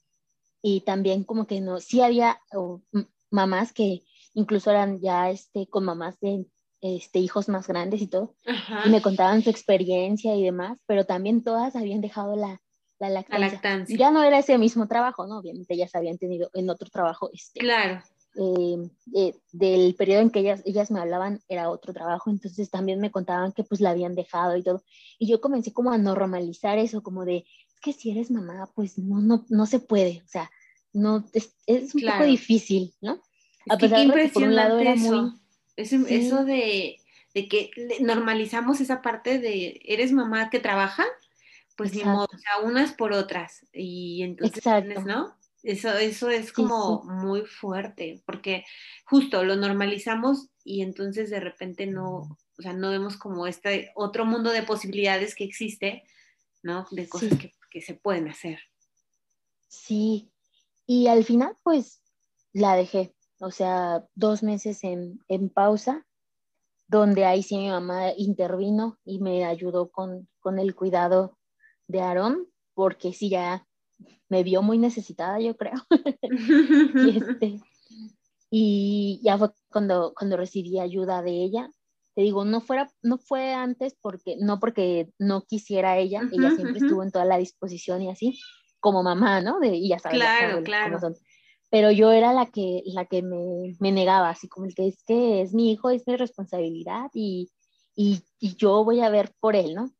[0.61, 2.39] y también como que no, sí había
[3.31, 6.45] mamás que incluso eran ya este, con mamás de
[6.79, 8.33] este, hijos más grandes y todo,
[8.85, 12.61] y me contaban su experiencia y demás, pero también todas habían dejado la,
[12.99, 13.97] la lactancia.
[13.97, 15.39] Ya no era ese mismo trabajo, ¿no?
[15.39, 17.29] Obviamente ya se habían tenido en otro trabajo.
[17.33, 18.01] Este, claro.
[18.39, 22.99] Eh, eh, del periodo en que ellas, ellas me hablaban era otro trabajo, entonces también
[22.99, 24.83] me contaban que pues la habían dejado y todo.
[25.17, 28.99] Y yo comencé como a normalizar eso, como de, es que si eres mamá, pues
[28.99, 30.51] no, no, no se puede, o sea,
[30.93, 33.21] no, es, es un poco difícil, ¿no?
[33.69, 35.21] a pesar de que por un lado era eso.
[35.23, 35.33] muy...
[35.75, 36.97] Eso, de,
[37.33, 37.71] de, que
[38.01, 41.05] normalizamos esa parte de, ¿eres mamá que trabaja?
[41.75, 43.63] Pues ni modo, o sea, unas por otras.
[43.71, 45.36] Y entonces, ¿no?
[45.63, 48.63] Eso, eso es como muy fuerte, porque
[49.05, 54.25] justo lo normalizamos y entonces de repente no, o sea, no vemos como este otro
[54.25, 56.03] mundo de posibilidades que existe,
[56.61, 56.85] ¿no?
[56.91, 58.59] De cosas que, se pueden hacer.
[59.67, 60.31] Sí,
[60.87, 62.01] y al final pues
[62.53, 66.07] la dejé, o sea, dos meses en, en pausa,
[66.87, 71.37] donde ahí sí mi mamá intervino y me ayudó con, con el cuidado
[71.87, 73.66] de Aarón, porque sí ya
[74.29, 75.73] me vio muy necesitada, yo creo.
[76.95, 77.59] y, este,
[78.49, 81.69] y, ya fue cuando, cuando recibí ayuda de ella.
[82.15, 86.79] Te digo, no, fuera, no fue antes porque, no porque no quisiera ella, ella siempre
[86.79, 88.39] estuvo en toda la disposición y así,
[88.79, 89.59] como mamá, ¿no?
[89.59, 90.97] De, y ya sabes, claro, claro.
[91.69, 95.03] Pero yo era la que, la que me, me, negaba, así como el que es
[95.05, 97.51] que es mi hijo, es mi responsabilidad y,
[97.95, 99.91] y, y yo voy a ver por él, ¿no?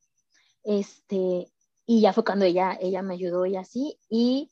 [0.63, 1.51] Este,
[1.87, 3.97] y ya fue cuando ella, ella me ayudó y así.
[4.09, 4.51] Y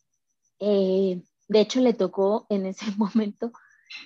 [0.60, 3.52] eh, de hecho le tocó en ese momento,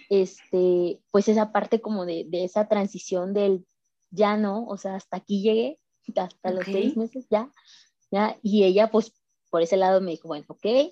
[0.09, 3.65] este, pues esa parte como de, de, esa transición del
[4.09, 5.79] ya no, o sea, hasta aquí llegué,
[6.17, 7.51] hasta los seis meses ya,
[8.11, 8.37] ya.
[8.41, 9.13] Y ella pues
[9.51, 10.91] por ese lado me dijo, bueno, ok,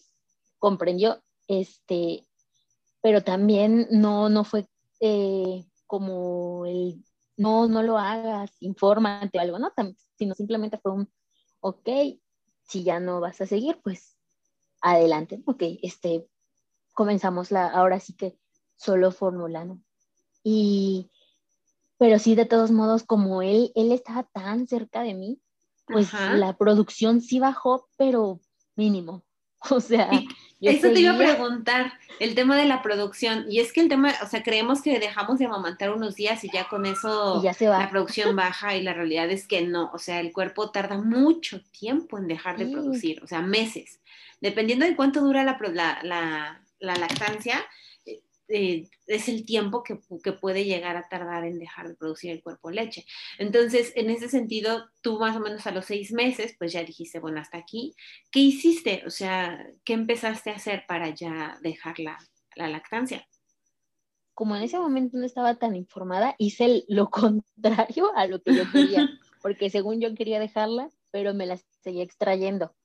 [0.59, 2.27] comprendió, este,
[3.01, 4.67] pero también no, no fue
[4.99, 7.03] eh, como el,
[7.35, 9.71] no, no lo hagas, infórmate o algo, ¿no?
[10.17, 11.11] sino simplemente fue un,
[11.61, 11.89] ok,
[12.67, 14.17] si ya no vas a seguir, pues
[14.81, 16.27] adelante, ok, este,
[16.93, 18.37] comenzamos la, ahora sí que
[18.75, 19.81] solo fórmula, ¿no?
[20.43, 21.09] Y,
[21.97, 25.41] pero sí, de todos modos, como él, él estaba tan cerca de mí,
[25.87, 28.41] pues la producción sí bajó, pero
[28.75, 29.23] mínimo.
[29.69, 30.09] O sea,
[30.61, 33.45] eso te iba a preguntar, el tema de la producción.
[33.49, 36.49] Y es que el tema, o sea, creemos que dejamos de amamantar unos días y
[36.51, 37.79] ya con eso ya se va.
[37.79, 39.91] la producción baja y la realidad es que no.
[39.93, 43.99] O sea, el cuerpo tarda mucho tiempo en dejar de producir, o sea, meses.
[44.41, 45.57] Dependiendo de cuánto dura la,
[46.03, 47.65] la, la lactancia,
[48.49, 52.41] eh, es el tiempo que, que, puede llegar a tardar en dejar de producir el
[52.41, 53.05] cuerpo leche.
[53.37, 57.19] Entonces, en ese sentido, tú más o menos a los seis meses, pues ya dijiste,
[57.19, 57.93] bueno, hasta aquí,
[58.31, 59.03] ¿qué hiciste?
[59.05, 62.17] O sea, ¿qué empezaste a hacer para ya dejar la,
[62.55, 63.27] la lactancia?
[64.33, 68.71] Como en ese momento no estaba tan informada, hice lo contrario a lo que yo
[68.71, 69.09] quería,
[69.41, 72.75] porque según yo quería dejarla, pero me la seguía extrayendo.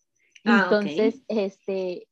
[0.44, 2.08] Ah, Entonces, este,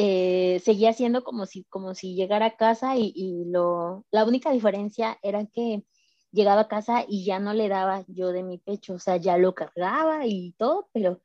[0.00, 5.18] eh, seguía siendo como si, como si llegara a casa y, lo, la única diferencia
[5.24, 5.82] era que
[6.30, 9.36] llegaba a casa y ya no le daba yo de mi pecho, o sea, ya
[9.38, 11.20] lo cargaba y todo, pero,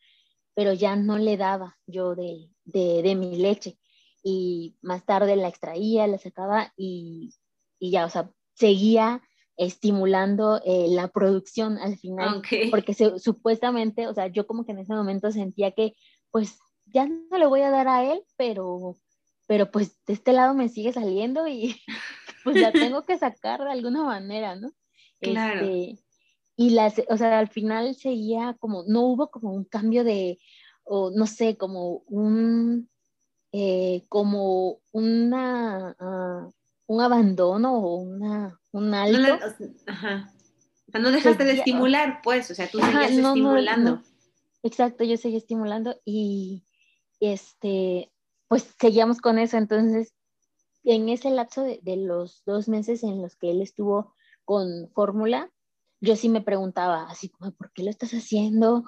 [0.56, 3.78] pero ya no le daba yo de, de, mi leche.
[4.24, 7.36] Y más tarde la extraía, la sacaba y,
[7.78, 9.22] y ya, o sea, seguía
[9.56, 14.96] estimulando eh, la producción al final, porque supuestamente, o sea, yo como que en ese
[14.96, 15.94] momento sentía que
[16.32, 16.58] pues
[16.94, 18.96] ya no le voy a dar a él, pero,
[19.48, 21.82] pero pues de este lado me sigue saliendo y
[22.44, 24.72] pues la tengo que sacar de alguna manera, ¿no?
[25.20, 25.66] Claro.
[25.66, 26.04] Este,
[26.56, 30.40] y las, o sea, al final seguía como, no hubo como un cambio de,
[30.84, 32.90] o no sé, como un,
[33.52, 36.48] eh, como una, ah,
[36.86, 39.40] un abandono o una, un alto.
[39.88, 40.32] ajá.
[40.88, 44.04] O sea, no dejaste de estimular, pues, o sea, tú seguías estimulando.
[44.62, 46.64] Exacto, yo seguí estimulando y
[47.32, 48.12] este,
[48.48, 49.58] pues seguíamos con eso.
[49.58, 50.14] Entonces,
[50.84, 54.14] en ese lapso de, de los dos meses en los que él estuvo
[54.46, 55.50] con fórmula,
[56.02, 58.84] yo sí me preguntaba, así como, ¿por qué lo estás haciendo?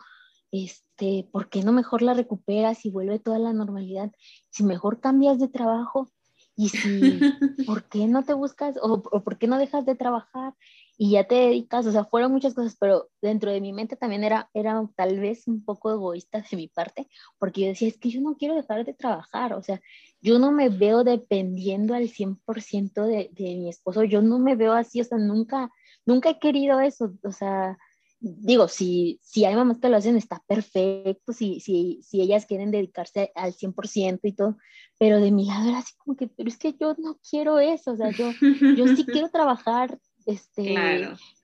[0.51, 4.11] Este, ¿Por qué no mejor la recuperas y vuelve toda la normalidad?
[4.49, 6.11] Si mejor cambias de trabajo
[6.57, 7.19] y si,
[7.65, 10.53] ¿por qué no te buscas o, o por qué no dejas de trabajar?
[10.97, 14.23] Y ya te dedicas, o sea, fueron muchas cosas, pero dentro de mi mente también
[14.23, 18.09] era, era tal vez un poco egoísta de mi parte, porque yo decía, es que
[18.09, 19.81] yo no quiero dejar de trabajar, o sea,
[20.21, 24.73] yo no me veo dependiendo al 100% de, de mi esposo, yo no me veo
[24.73, 25.69] así, o sea, nunca,
[26.05, 27.77] nunca he querido eso, o sea,
[28.19, 32.71] digo, si, si hay mamás que lo hacen, está perfecto, si, si, si ellas quieren
[32.71, 34.57] dedicarse al 100% y todo,
[34.97, 37.91] pero de mi lado era así como que, pero es que yo no quiero eso,
[37.91, 38.31] o sea, yo,
[38.77, 40.75] yo sí quiero trabajar este,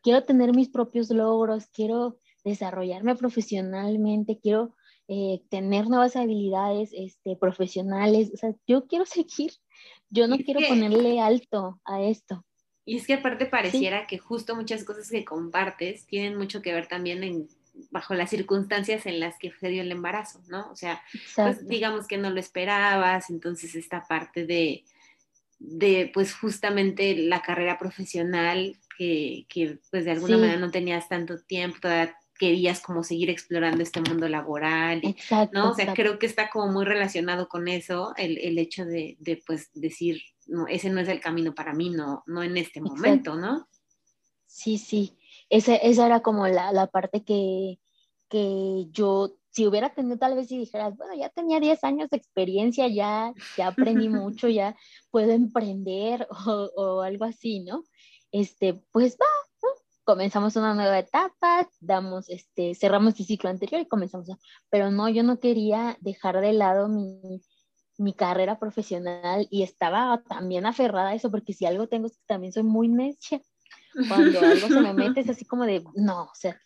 [0.02, 4.76] quiero tener mis propios logros, quiero desarrollarme profesionalmente, quiero
[5.08, 9.52] eh, tener nuevas habilidades este, profesionales, o sea, yo quiero seguir,
[10.10, 12.46] yo no quiero ponerle alto a esto.
[12.84, 16.88] Y es que aparte pareciera que justo muchas cosas que compartes tienen mucho que ver
[16.88, 17.48] también en
[17.90, 20.70] bajo las circunstancias en las que se dio el embarazo, ¿no?
[20.72, 21.02] O sea,
[21.36, 24.84] pues, digamos que no lo esperabas, entonces esta parte de,
[25.64, 31.38] de pues justamente la carrera profesional que, que pues de alguna manera no tenías tanto
[31.40, 35.70] tiempo, todavía querías como seguir explorando este mundo laboral, Exacto, ¿no?
[35.70, 39.40] O sea, creo que está como muy relacionado con eso, el, el hecho de, de,
[39.46, 43.36] pues decir, no, ese no es el camino para mí, no, no en este momento,
[43.36, 43.68] ¿no?
[44.48, 45.20] Sí, sí,
[45.50, 47.78] esa, esa era como la, la parte que,
[48.28, 52.18] que yo si hubiera tenido tal vez si dijeras, bueno, ya tenía 10 años de
[52.18, 54.76] experiencia, ya, ya aprendí mucho, ya
[55.10, 57.84] puedo emprender o, o algo así, ¿no?
[58.32, 59.26] Este, pues va,
[60.04, 64.30] comenzamos una nueva etapa, damos, este, cerramos el ciclo anterior y comenzamos,
[64.70, 67.42] pero no, yo no quería dejar de lado mi,
[67.98, 72.64] mi carrera profesional y estaba también aferrada a eso, porque si algo tengo también soy
[72.64, 73.42] muy necia.
[74.08, 76.60] Cuando algo se me mete es así como de, no, o sea,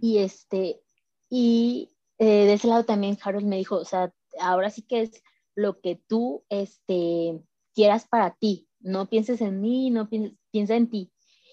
[0.00, 0.80] y este,
[1.28, 5.22] y eh, de ese lado también Harold me dijo, o sea, ahora sí que es
[5.54, 7.40] lo que tú este,
[7.74, 11.12] quieras para ti, no pienses en mí, no pienses, piensa en ti.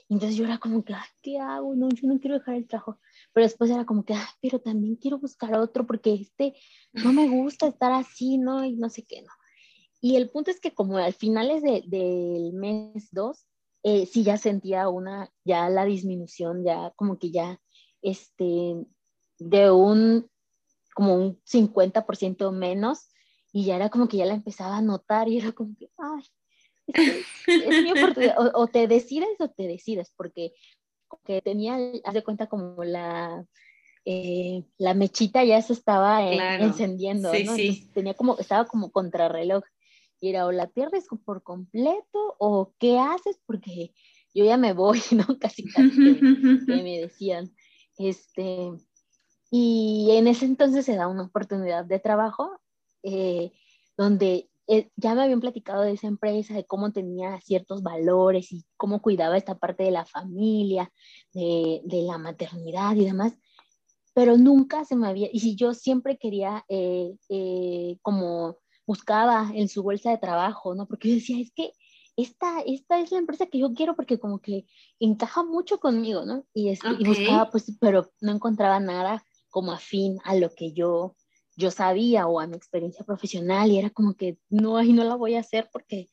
[0.09, 1.75] entonces yo era como que, ¿qué hago?
[1.75, 2.99] No, yo no quiero dejar el trabajo.
[3.33, 6.55] Pero después era como que, pero también quiero buscar otro porque este
[6.93, 8.63] no me gusta estar así, ¿no?
[8.63, 9.31] Y no sé qué, ¿no?
[10.01, 13.47] Y el punto es que como al finales de, del mes 2,
[13.83, 17.59] eh, sí ya sentía una, ya la disminución, ya como que ya,
[18.01, 18.75] este,
[19.39, 20.29] de un
[20.93, 23.09] como un 50% menos
[23.51, 26.23] y ya era como que ya la empezaba a notar y era como que, ay,
[26.87, 30.53] es, mi oportunidad, o, te decides o te decides, porque
[31.25, 33.45] que tenía, haz de cuenta como la,
[34.05, 36.23] eh, la mechita ya se estaba
[36.59, 37.55] encendiendo, ¿no?
[37.93, 39.63] tenía como, estaba como contrarreloj
[40.19, 43.93] y era o la pierdes por completo o qué haces porque
[44.33, 45.37] yo ya me voy, ¿no?
[45.39, 46.17] Casi casi
[46.65, 47.53] que me decían,
[47.97, 48.71] este,
[49.55, 52.59] y en ese entonces se da una oportunidad de trabajo
[53.03, 53.51] eh,
[53.95, 58.65] donde eh, ya me habían platicado de esa empresa, de cómo tenía ciertos valores y
[58.77, 60.91] cómo cuidaba esta parte de la familia,
[61.33, 63.37] de, de la maternidad y demás,
[64.15, 67.15] pero nunca se me había, y si yo siempre quería, eh,
[68.01, 70.87] como buscaba en su bolsa de trabajo, ¿no?
[70.87, 71.73] Porque yo decía, es que
[72.15, 74.65] esta, esta es la empresa que yo quiero porque como que
[74.99, 76.43] encaja mucho conmigo, ¿no?
[76.55, 81.15] Y, este, y buscaba, pues, pero no encontraba nada como afín a lo que yo,
[81.55, 85.13] yo sabía o a mi experiencia profesional y era como que no, ahí no la
[85.13, 86.09] voy a hacer porque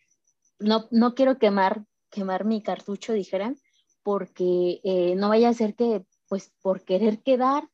[0.58, 3.56] no, no quiero quemar, quemar mi cartucho, dijeran,
[4.02, 7.66] porque eh, no vaya a ser que, pues, por querer quedar,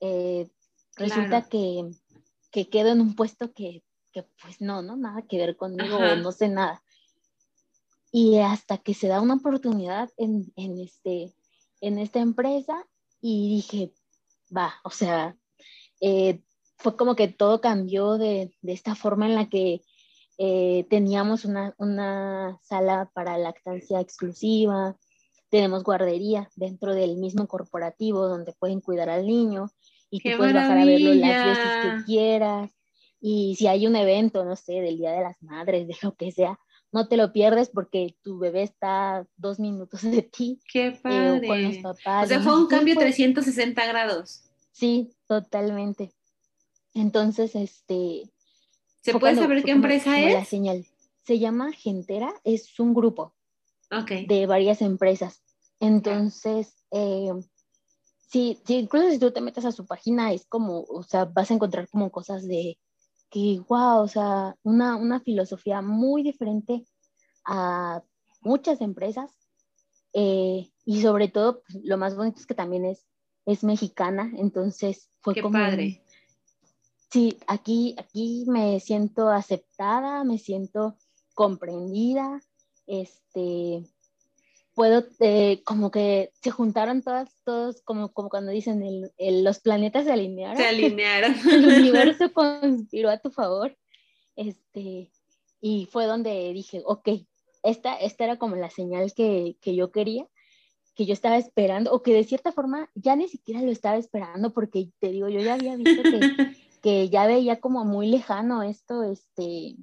[0.00, 0.50] eh,
[0.94, 1.88] resulta que,
[2.50, 6.32] que quedo en un puesto que, que, pues, no, no, nada que ver conmigo, no
[6.32, 6.82] sé nada.
[8.12, 11.32] Y hasta que se da una oportunidad en, en, este,
[11.80, 12.86] en esta empresa
[13.22, 13.94] y dije,
[14.54, 15.36] va, o sea,
[16.00, 16.40] eh,
[16.76, 19.82] fue como que todo cambió de, de esta forma en la que
[20.38, 24.96] eh, teníamos una, una, sala para lactancia exclusiva,
[25.50, 29.70] tenemos guardería dentro del mismo corporativo donde pueden cuidar al niño
[30.10, 32.70] y tú puedes bajar a verlo las veces que quieras.
[33.20, 36.30] Y si hay un evento, no sé, del Día de las Madres, de lo que
[36.32, 36.58] sea,
[36.92, 40.60] no te lo pierdes porque tu bebé está dos minutos de ti.
[40.70, 41.46] Qué eh, padre.
[41.46, 42.24] con los papás.
[42.24, 44.44] O sea, fue un cambio 360 grados.
[44.72, 46.12] Sí, totalmente.
[46.94, 48.30] Entonces, este...
[49.00, 50.34] ¿Se puede saber qué empresa es?
[50.34, 50.86] La señal.
[51.24, 53.34] Se llama Gentera, es un grupo.
[53.90, 55.42] de varias empresas.
[55.80, 57.30] Entonces, eh,
[58.28, 61.50] sí, sí, incluso si tú te metes a su página, es como, o sea, vas
[61.50, 62.78] a encontrar como cosas de
[63.30, 66.84] que, wow, o sea, una, una filosofía muy diferente
[67.44, 68.02] a
[68.40, 69.30] muchas empresas.
[70.12, 73.06] Eh, y sobre todo, pues, lo más bonito es que también es,
[73.44, 75.52] es mexicana, entonces fue Qué como...
[75.52, 76.02] padre.
[77.10, 80.96] Sí, aquí, aquí me siento aceptada, me siento
[81.34, 82.40] comprendida,
[82.86, 83.84] este,
[84.78, 88.80] puedo, eh, como que se juntaron todas, todos, como, como cuando dicen,
[89.18, 90.56] el, los planetas se alinearon.
[90.56, 91.34] Se alinearon.
[91.50, 93.76] el universo conspiró a tu favor.
[94.36, 95.10] Este,
[95.60, 97.08] y fue donde dije, ok,
[97.64, 100.28] esta, esta era como la señal que, que yo quería,
[100.94, 104.54] que yo estaba esperando, o que de cierta forma ya ni siquiera lo estaba esperando,
[104.54, 109.02] porque te digo, yo ya había visto que, que ya veía como muy lejano esto,
[109.02, 109.74] este,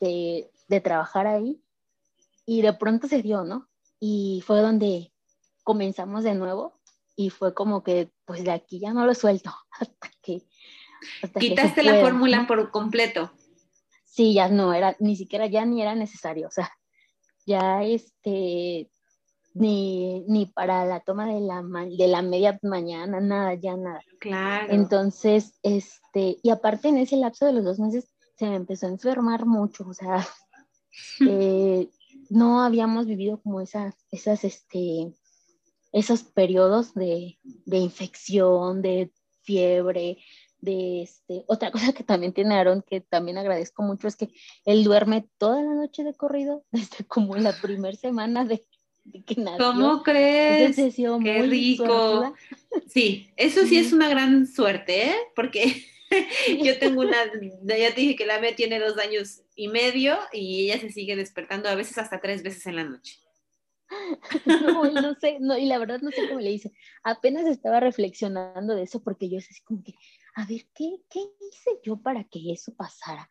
[0.00, 1.60] de, de trabajar ahí,
[2.46, 3.67] y de pronto se dio, ¿no?
[4.00, 5.12] Y fue donde
[5.64, 6.80] comenzamos de nuevo
[7.16, 10.42] y fue como que pues de aquí ya no lo suelto hasta que...
[11.38, 13.30] Quitaste la fórmula por completo.
[14.04, 16.72] Sí, ya no era, ni siquiera ya ni era necesario, o sea,
[17.46, 18.90] ya este,
[19.54, 24.00] ni, ni para la toma de la, de la media mañana, nada, ya nada.
[24.20, 24.72] Claro.
[24.72, 28.90] Entonces, este, y aparte en ese lapso de los dos meses se me empezó a
[28.90, 30.26] enfermar mucho, o sea,
[31.28, 31.88] eh,
[32.30, 35.12] no habíamos vivido como esas, esas, este,
[35.92, 39.10] esos periodos de, de infección, de
[39.42, 40.18] fiebre,
[40.60, 44.28] de este, otra cosa que también tiene Aaron, que también agradezco mucho, es que
[44.64, 48.64] él duerme toda la noche de corrido, desde como la primera semana de,
[49.24, 49.66] que nació.
[49.66, 50.76] ¿Cómo crees?
[50.76, 52.34] Qué rico.
[52.88, 55.16] Sí, eso sí es una gran suerte, ¿eh?
[55.34, 55.84] Porque
[56.64, 57.16] yo tengo una,
[57.62, 61.16] ya te dije que la mía tiene dos años y medio y ella se sigue
[61.16, 63.18] despertando a veces hasta tres veces en la noche.
[64.44, 66.72] No, no sé, no, y la verdad no sé cómo le hice.
[67.02, 69.94] Apenas estaba reflexionando de eso porque yo es así como que,
[70.34, 73.30] a ver, ¿qué, ¿qué hice yo para que eso pasara?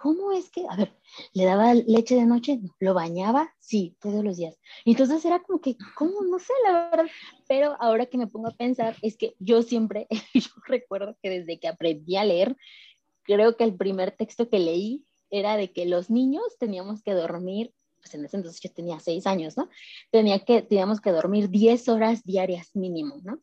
[0.00, 0.92] ¿Cómo es que, a ver,
[1.32, 2.60] le daba leche de noche?
[2.78, 3.54] ¿Lo bañaba?
[3.58, 4.56] Sí, todos los días.
[4.84, 6.22] Entonces era como que, ¿cómo?
[6.22, 7.06] No sé, la verdad.
[7.48, 11.58] Pero ahora que me pongo a pensar, es que yo siempre, yo recuerdo que desde
[11.58, 12.56] que aprendí a leer,
[13.24, 17.74] creo que el primer texto que leí era de que los niños teníamos que dormir,
[18.00, 19.68] pues en ese entonces yo tenía seis años, ¿no?
[20.10, 23.40] Tenía que, teníamos que dormir diez horas diarias mínimo, ¿no?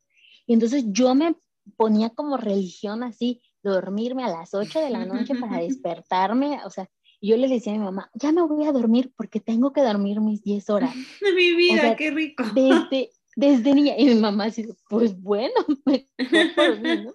[0.48, 1.36] Y entonces yo me
[1.78, 3.42] ponía como religión así,
[3.72, 6.90] dormirme a las 8 de la noche para despertarme, o sea,
[7.22, 10.22] yo le decía a mi mamá, ya me voy a dormir porque tengo que dormir
[10.22, 10.94] mis 10 horas.
[11.36, 12.44] mi vida, qué rico.
[12.54, 15.54] Desde, desde niña, y mi mamá así, pues bueno,
[16.56, 17.14] por mí, ¿no?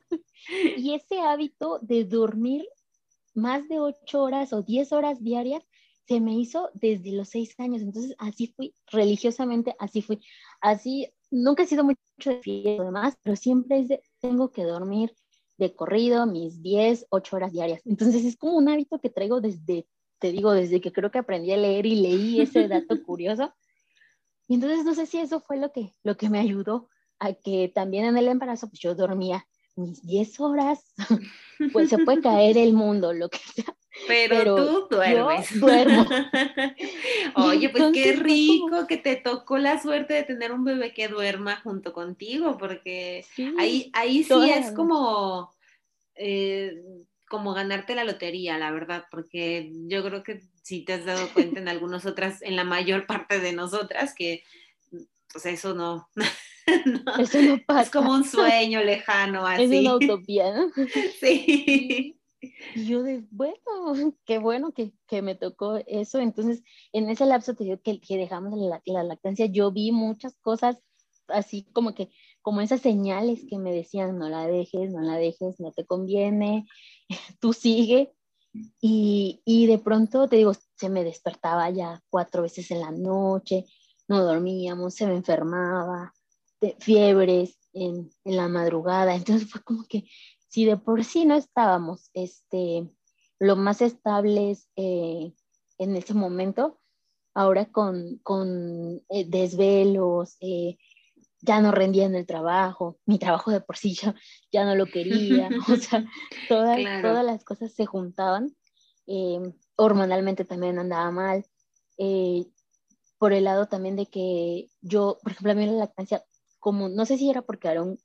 [0.77, 2.67] Y ese hábito de dormir
[3.35, 5.63] más de 8 horas o 10 horas diarias
[6.09, 10.19] se me hizo desde los 6 años, entonces así fui, religiosamente así fui,
[10.61, 15.15] así, nunca he sido mucho de fiesta demás, pero siempre es de, tengo que dormir
[15.61, 17.83] de corrido mis 10, 8 horas diarias.
[17.85, 19.87] Entonces es como un hábito que traigo desde,
[20.19, 23.55] te digo, desde que creo que aprendí a leer y leí ese dato curioso.
[24.49, 26.89] Y entonces no sé si eso fue lo que, lo que me ayudó
[27.19, 29.47] a que también en el embarazo pues yo dormía
[29.77, 30.95] mis 10 horas,
[31.73, 33.75] pues se puede caer el mundo, lo que sea.
[34.07, 35.49] Pero, tú duermes.
[35.61, 36.07] duermo.
[37.35, 41.61] Oye, pues qué rico que te tocó la suerte de tener un bebé que duerma
[41.61, 43.25] junto contigo, porque
[43.59, 45.53] ahí, ahí sí es como,
[46.15, 46.83] eh,
[47.29, 51.61] como ganarte la lotería, la verdad, porque yo creo que si te has dado cuenta
[51.61, 54.45] en algunas otras, en la mayor parte de nosotras, que
[55.33, 56.09] pues eso no.
[57.19, 57.83] eso no pasa.
[57.83, 59.63] Es como un sueño lejano, así.
[59.65, 60.71] Es una utopía, ¿no?
[61.21, 62.17] Sí.
[62.75, 63.55] Y yo de, bueno,
[64.25, 66.21] qué bueno que, que, me tocó eso.
[66.21, 70.37] Entonces, en ese lapso te digo que, que dejamos la, la, lactancia, yo vi muchas
[70.39, 70.79] cosas
[71.29, 72.11] así como que,
[72.43, 76.67] como esas señales que me decían, no la dejes, no la dejes, no te conviene,
[77.41, 78.15] tú sigue.
[78.81, 83.67] Y, y de pronto, te digo, se me despertaba ya cuatro veces en la noche,
[84.09, 86.13] no dormíamos, se me enfermaba,
[86.61, 89.15] de fiebres en, en la madrugada.
[89.15, 90.05] Entonces fue como que
[90.51, 92.89] si de por sí no estábamos este,
[93.39, 95.33] lo más estables eh,
[95.79, 96.81] en ese momento,
[97.35, 100.77] ahora con, con eh, desvelos, eh,
[101.41, 103.97] ya no rendía en el trabajo, mi trabajo de por sí
[104.53, 106.05] ya, no lo quería, o sea,
[106.49, 108.55] todas, todas las cosas se juntaban,
[109.77, 111.45] hormonalmente también andaba mal,
[113.19, 116.25] por el lado también de que yo, por ejemplo, a mí la lactancia,
[116.61, 117.99] como no sé si era porque Aaron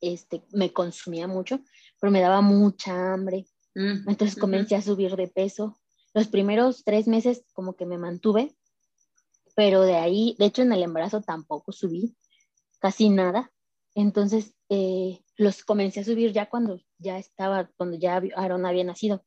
[0.00, 1.60] este, me consumía mucho,
[2.00, 3.46] pero me daba mucha hambre.
[3.74, 5.76] Mm, Entonces comencé a subir de peso.
[6.14, 8.54] Los primeros tres meses como que me mantuve
[9.56, 12.14] pero de ahí, de hecho en el embarazo tampoco subí
[12.78, 13.50] casi nada.
[13.94, 19.24] Entonces eh, los comencé a subir ya cuando ya estaba, cuando ya Aaron había nacido.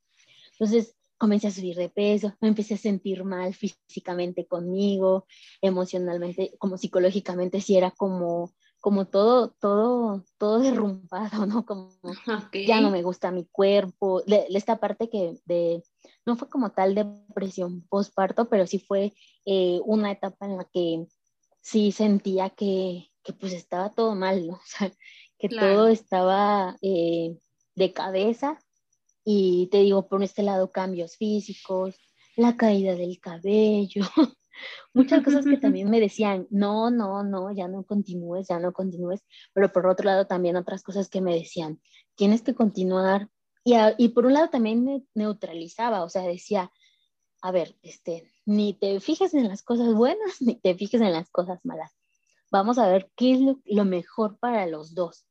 [0.52, 5.28] Entonces comencé a subir de peso, me empecé a sentir mal físicamente conmigo,
[5.62, 11.66] emocionalmente, como psicológicamente, si era como, como todo, todo, todo derrumbado, ¿no?
[11.66, 11.92] Como
[12.54, 15.84] ya no me gusta mi cuerpo, esta parte que de,
[16.26, 19.14] no fue como tal depresión postparto, pero sí fue
[19.46, 21.06] eh, una etapa en la que
[21.62, 24.54] sí sentía que, que pues estaba todo mal, ¿no?
[24.64, 24.92] O sea,
[25.38, 27.38] que todo estaba eh,
[27.76, 28.60] de cabeza
[29.24, 31.96] y te digo, por este lado, cambios físicos,
[32.36, 34.04] la caída del cabello,
[34.94, 39.22] muchas cosas que también me decían, no, no, no, ya no continúes, ya no continúes,
[39.54, 41.82] pero por otro lado también otras cosas que me decían,
[42.16, 43.30] tienes que continuar.
[43.64, 46.72] Y, y por un lado también me neutralizaba, o sea, decía,
[47.42, 51.30] a ver, este, ni te fijes en las cosas buenas, ni te fijes en las
[51.30, 51.96] cosas malas.
[52.52, 55.28] Vamos a ver qué es lo, mejor para los dos.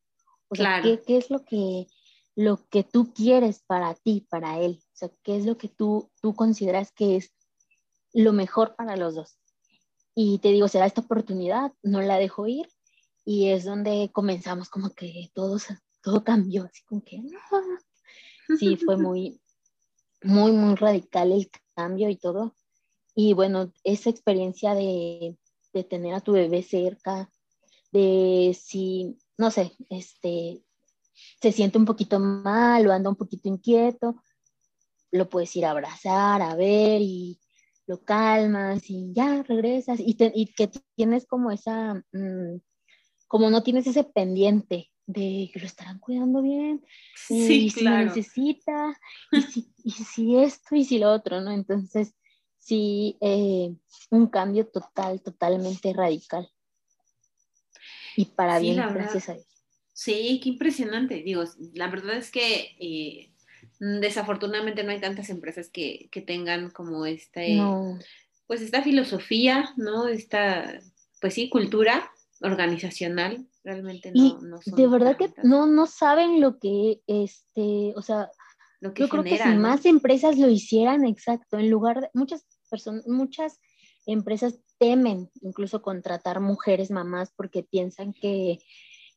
[0.48, 1.88] O sea, qué, qué es lo que,
[2.38, 4.80] lo que tú quieres para ti, para él.
[4.80, 7.34] O sea, qué es lo que tú, tú consideras que es
[8.12, 9.40] lo mejor para los dos.
[10.14, 12.68] Y te digo, será esta oportunidad, no la dejo ir.
[13.24, 15.58] Y es donde comenzamos como que todo,
[16.00, 17.20] todo cambió, así como que,
[18.56, 19.40] sí, fue muy,
[20.22, 22.54] muy, muy radical el cambio y todo.
[23.16, 25.36] Y bueno, esa experiencia de,
[25.72, 27.32] de tener a tu bebé cerca,
[27.90, 30.62] de si, no sé, este,
[31.40, 34.22] se siente un poquito mal o anda un poquito inquieto,
[35.10, 37.38] lo puedes ir a abrazar, a ver y
[37.86, 40.14] lo calmas y ya regresas y,
[40.54, 42.60] que tienes como esa, mm,
[43.26, 46.84] como no tienes ese pendiente de que lo estarán cuidando bien,
[47.16, 49.00] sí, y si lo necesita,
[49.32, 51.50] y si, y si, esto y si lo otro, ¿no?
[51.50, 52.14] Entonces,
[52.58, 53.74] sí, eh,
[54.10, 56.50] un cambio total, totalmente radical.
[58.16, 59.57] Y para bien, gracias a Dios.
[59.98, 61.24] Sí, qué impresionante.
[61.24, 61.42] Digo,
[61.74, 63.32] la verdad es que eh,
[63.80, 67.58] desafortunadamente no hay tantas empresas que, tengan como este,
[68.46, 70.06] pues esta filosofía, ¿no?
[70.06, 70.78] Esta,
[71.20, 73.48] pues sí, cultura organizacional.
[73.64, 78.30] Realmente no, no De verdad que no, no saben lo que, este, o sea,
[78.78, 82.46] lo que yo creo que si más empresas lo hicieran, exacto, en lugar de muchas
[82.70, 83.58] personas, muchas
[84.06, 88.60] empresas temen incluso contratar mujeres mamás porque piensan que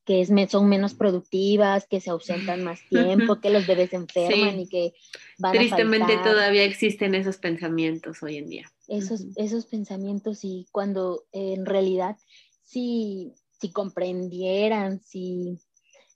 [0.06, 4.60] que es, son menos productivas, que se ausentan más tiempo, que los bebés se enferman
[4.60, 4.94] y que
[5.38, 8.72] van Tristemente todavía existen esos pensamientos hoy en día.
[8.88, 12.18] Esos, esos pensamientos y cuando en realidad
[12.64, 15.60] si, si comprendieran, si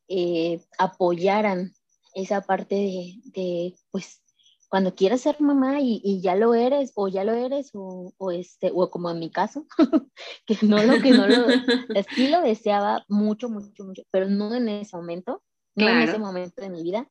[0.08, 1.74] eh, apoyaran
[2.14, 4.22] esa parte de, de, pues
[4.70, 8.90] cuando quieres ser mamá y, ya lo eres, o ya lo eres, o, este, o
[8.90, 9.66] como en mi caso,
[10.46, 11.48] que no lo que no lo,
[12.16, 15.44] sí lo deseaba mucho, mucho, mucho, pero no en ese momento,
[15.76, 17.08] no en ese momento de mi vida,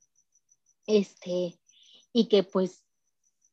[0.86, 1.58] este,
[2.12, 2.84] y que pues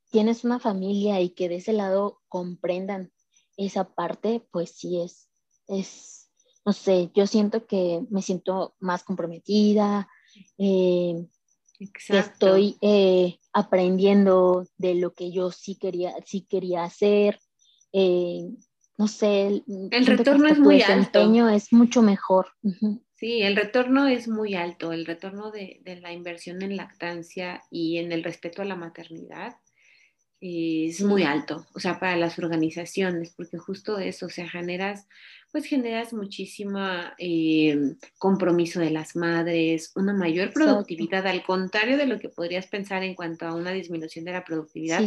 [0.09, 3.11] tienes una familia y que de ese lado comprendan
[3.57, 5.29] esa parte, pues sí es,
[5.67, 6.29] es,
[6.65, 10.09] no sé, yo siento que me siento más comprometida,
[10.57, 11.27] eh,
[12.09, 17.39] estoy eh, aprendiendo de lo que yo sí quería, sí quería hacer.
[17.93, 18.49] Eh,
[18.97, 21.49] no sé, el retorno es muy alto.
[21.49, 22.47] es mucho mejor.
[23.15, 27.97] Sí, el retorno es muy alto, el retorno de, de, la inversión en lactancia y
[27.97, 29.55] en el respeto a la maternidad
[30.41, 35.07] es muy alto, o sea, para las organizaciones, porque justo eso, o sea, generas
[35.51, 36.79] pues generas muchísimo
[37.17, 43.03] eh, compromiso de las madres, una mayor productividad, al contrario de lo que podrías pensar
[43.03, 45.03] en cuanto a una disminución de la productividad,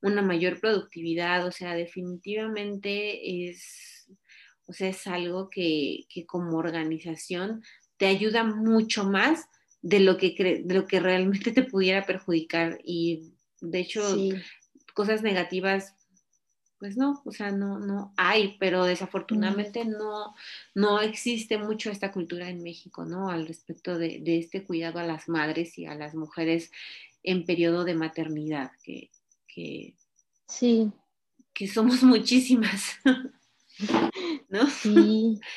[0.00, 4.06] una mayor productividad, o sea, definitivamente es,
[4.66, 7.62] o sea, es algo que, como organización
[7.96, 9.46] te ayuda mucho más
[9.82, 14.16] de lo que, de lo que realmente te pudiera perjudicar y de hecho
[15.00, 15.94] cosas negativas
[16.78, 20.34] pues no, o sea, no, no hay, pero desafortunadamente no,
[20.74, 23.30] no existe mucho esta cultura en México, ¿no?
[23.30, 26.70] Al respecto de, este cuidado a las madres y a las mujeres
[27.22, 29.10] en periodo de maternidad, que,
[30.46, 30.90] sí.
[31.54, 32.98] que somos muchísimas,
[34.48, 34.66] ¿no?
[34.66, 35.38] Sí.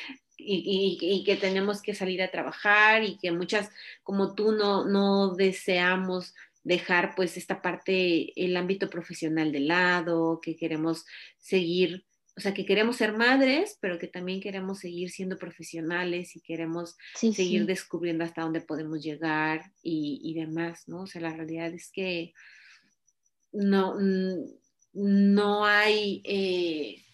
[0.46, 3.70] Y, y, que tenemos que salir a trabajar y que muchas,
[4.02, 6.34] como tú, no, no deseamos
[6.64, 11.04] dejar pues esta parte, el ámbito profesional de lado, que queremos
[11.38, 12.04] seguir,
[12.36, 16.96] o sea, que queremos ser madres, pero que también queremos seguir siendo profesionales y queremos
[17.14, 21.02] seguir descubriendo hasta dónde podemos llegar y, demás, ¿no?
[21.02, 22.32] O sea, la realidad es que
[23.52, 23.96] no,
[24.92, 26.22] no hay...
[26.24, 27.04] Eh,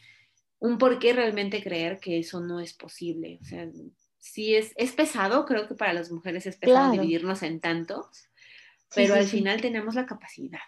[0.60, 3.38] un por qué realmente creer que eso no es posible.
[3.40, 3.68] O sea,
[4.18, 8.29] sí es, es pesado, creo que para las mujeres es pesado dividirnos en tantos,
[8.94, 10.60] pero al final tenemos la capacidad.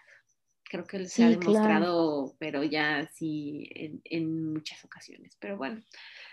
[0.64, 3.68] Creo que se ha demostrado, pero ya sí
[4.04, 5.36] en, muchas ocasiones.
[5.38, 5.82] Pero bueno,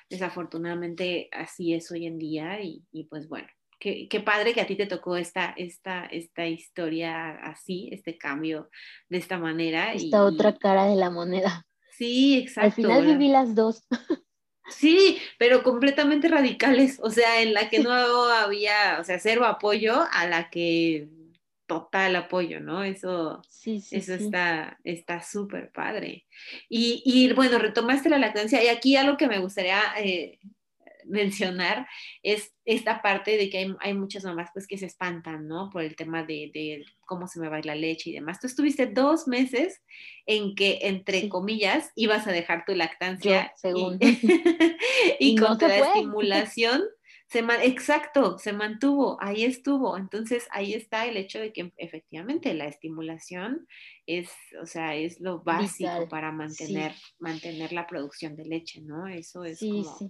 [0.10, 3.48] desafortunadamente así es hoy en día y, pues bueno,
[3.82, 8.70] Qué, qué, padre que a ti te tocó esta, esta, esta historia así, este cambio
[9.08, 9.94] de esta manera.
[9.94, 11.66] Esta otra cara de la moneda.
[11.92, 12.66] Sí, exacto.
[12.66, 13.88] Al final viví las dos.
[14.70, 20.04] Sí, pero completamente radicales, o sea, en la que no había, o sea, cero apoyo
[20.12, 21.10] a la que
[21.70, 22.84] total apoyo, ¿no?
[22.84, 26.26] Eso, sí, sí, eso está está súper padre.
[26.68, 30.40] Y, y, bueno, retomaste la lactancia y aquí algo que me gustaría eh,
[31.06, 31.88] mencionar
[32.24, 35.70] es esta parte de que hay, muchas mamás pues que se espantan, ¿no?
[35.70, 38.40] Por el tema de, cómo se me va la leche y demás.
[38.40, 39.82] Tú estuviste dos meses
[40.26, 44.00] en que, entre comillas, ibas a dejar tu lactancia según.
[45.20, 46.84] y, con la estimulación.
[47.30, 49.96] Se exacto, se mantuvo, ahí estuvo.
[49.98, 53.68] Entonces, ahí está el hecho de que efectivamente la estimulación
[54.08, 59.08] es, o sea, es lo básico para mantener, mantener la producción de leche, ¿no?
[59.08, 60.10] Eso es como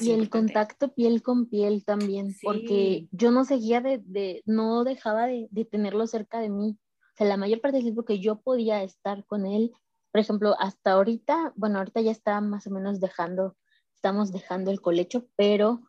[0.00, 5.48] y el contacto piel con piel también, porque yo no seguía de, no dejaba de,
[5.70, 6.78] tenerlo cerca de mí.
[6.78, 9.72] O sea, la mayor parte del tiempo que yo podía estar con él,
[10.10, 13.56] por ejemplo, hasta ahorita, bueno, ahorita ya está más o menos dejando,
[13.94, 15.80] estamos dejando el colecho, pero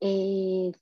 [0.00, 0.72] eh,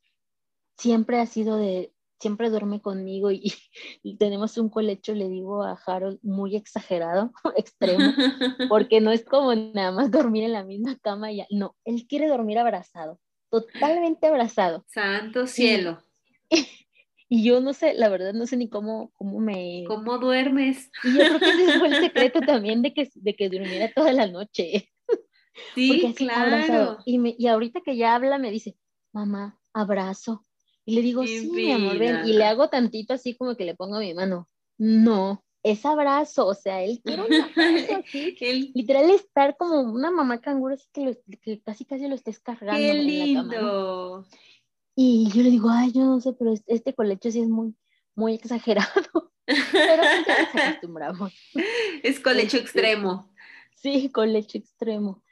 [0.76, 3.30] siempre ha sido de, siempre duerme conmigo
[4.02, 8.12] y, tenemos un colecho, le digo a Harold, muy exagerado, extremo,
[8.68, 12.28] porque no es como nada más dormir en la misma cama, ya, no, él quiere
[12.28, 14.84] dormir abrazado, totalmente abrazado.
[14.88, 16.02] Santo cielo.
[17.30, 19.84] Y, yo no sé, la verdad no sé ni cómo, cómo me...
[19.86, 20.90] ¿Cómo duermes?
[21.04, 24.14] Y yo creo que ese fue el secreto también de que, de que durmiera toda
[24.14, 24.88] la noche.
[25.74, 26.96] Sí, claro.
[27.04, 28.76] Y, me, y ahorita que ya habla me dice,
[29.12, 30.44] mamá, abrazo.
[30.84, 32.26] Y le digo, sí, mi amor, ven.
[32.26, 34.48] Y le hago tantito así como que le pongo mi mano.
[34.78, 38.72] No, es abrazo, o sea, él quiere un abrazo así.
[38.74, 42.80] Literal estar como una mamá canguro, así que, casi casi lo estés cargando.
[42.80, 44.26] ¡Qué lindo!
[44.94, 47.74] Y yo le digo, ay, yo no sé, pero este, colecho sí es muy,
[48.14, 49.32] muy exagerado.
[49.72, 51.32] pero nos acostumbramos.
[52.02, 53.32] Es colecho este, extremo.
[53.74, 55.22] Sí, colecho extremo.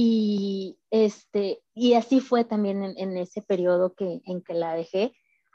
[0.00, 5.12] Y, este, y así fue también en, ese periodo que, en que la dejé,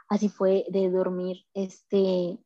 [0.10, 2.38] así fue de dormir este,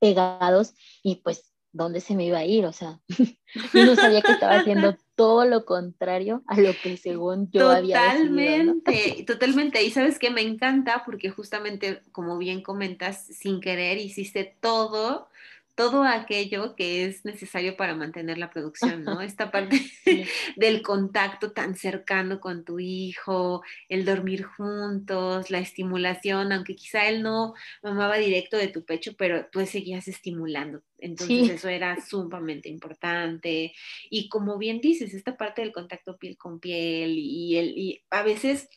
[0.00, 2.66] pegados y pues, ¿dónde se me iba a ir?
[2.66, 2.98] O sea,
[3.72, 8.02] yo no sabía que estaba haciendo todo lo contrario a lo que según yo había
[8.02, 9.84] Totalmente, totalmente.
[9.84, 15.28] Y sabes que me encanta porque justamente, como bien comentas, sin querer hiciste todo
[15.78, 19.20] todo aquello que es necesario para mantener la producción, ¿no?
[19.22, 19.78] Esta parte
[20.56, 27.22] del contacto tan cercano con tu hijo, el dormir juntos, la estimulación, aunque quizá él
[27.22, 30.82] no mamaba directo de tu pecho, pero tú seguías estimulando.
[30.98, 33.72] Entonces eso era sumamente importante.
[34.10, 38.24] Y como bien dices, esta parte del contacto piel con piel y, el, y a
[38.24, 38.68] veces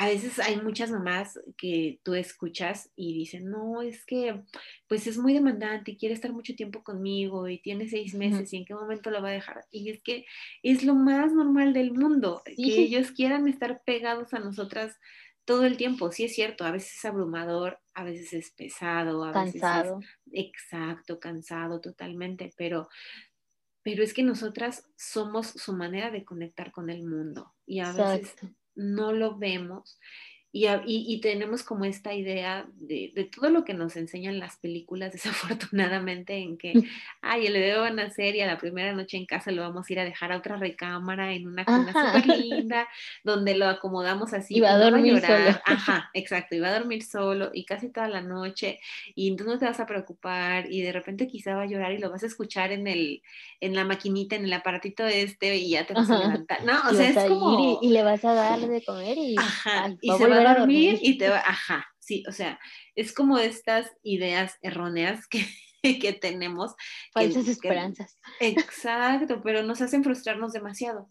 [0.00, 4.42] a veces hay muchas mamás que tú escuchas y dicen, no, es que
[4.88, 8.56] pues es muy demandante y quiere estar mucho tiempo conmigo y tiene seis meses y
[8.56, 9.66] en qué momento lo va a dejar.
[9.70, 10.24] Y es que
[10.62, 14.98] es lo más normal del mundo, que ellos quieran estar pegados a nosotras
[15.44, 16.10] todo el tiempo.
[16.12, 19.98] Sí es cierto, a veces es abrumador, a veces es pesado, a cansado.
[19.98, 22.88] veces es exacto, cansado totalmente, pero
[23.82, 28.34] pero es que nosotras somos su manera de conectar con el mundo y a veces
[28.74, 29.98] no lo vemos
[30.52, 35.12] y, y, tenemos como esta idea de, de, todo lo que nos enseñan las películas,
[35.12, 36.72] desafortunadamente, en que,
[37.22, 39.88] ay, el bebé va a nacer y a la primera noche en casa lo vamos
[39.88, 42.88] a ir a dejar a otra recámara en una cuna súper linda,
[43.22, 44.56] donde lo acomodamos así.
[44.56, 45.60] Y va a dormir solo.
[45.64, 48.80] Ajá, exacto, y va a dormir solo y casi toda la noche
[49.14, 51.98] y tú no te vas a preocupar y de repente quizá va a llorar y
[51.98, 53.22] lo vas a escuchar en, el,
[53.60, 56.64] en la maquinita, en el aparatito este y ya te vas a levantar.
[56.64, 57.78] No, o sea, es como...
[57.80, 61.18] Y, le vas a dar de comer y, Ajá, y se va a dormir, y
[61.18, 62.58] te va, ajá, sí, o sea,
[62.94, 65.46] es como estas ideas erróneas que,
[66.00, 66.74] que tenemos.
[67.12, 68.18] Falsas esperanzas.
[68.40, 71.08] exacto, pero nos hacen frustrarnos demasiado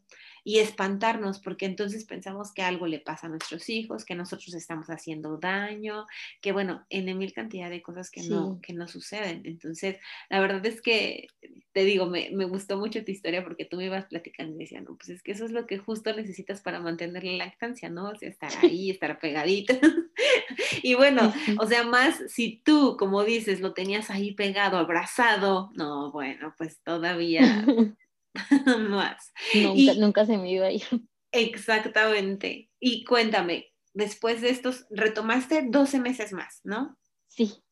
[0.49, 4.87] y espantarnos porque entonces pensamos que algo le pasa a nuestros hijos, que nosotros estamos
[4.87, 6.07] haciendo daño,
[6.41, 9.43] que bueno, en mil cantidad de cosas que, no, que no suceden.
[9.45, 9.97] Entonces,
[10.27, 11.27] la verdad es que,
[11.71, 14.83] te digo, me, me, gustó mucho tu historia porque tú me ibas platicando y decías,
[14.83, 18.09] no, pues es que eso es lo que justo necesitas para mantener la lactancia, ¿no?
[18.09, 19.77] O sea, estar ahí, estar pegadita.
[20.81, 26.11] y bueno, o sea, más si tú, como dices, lo tenías ahí pegado, abrazado, no,
[26.11, 27.63] bueno, pues todavía
[28.89, 29.31] más.
[29.53, 30.83] Nunca, nunca se me iba a ir.
[31.31, 32.69] Exactamente.
[32.79, 36.97] Y cuéntame, después de estos, retomaste 12 meses más, ¿no?
[37.27, 37.63] Sí.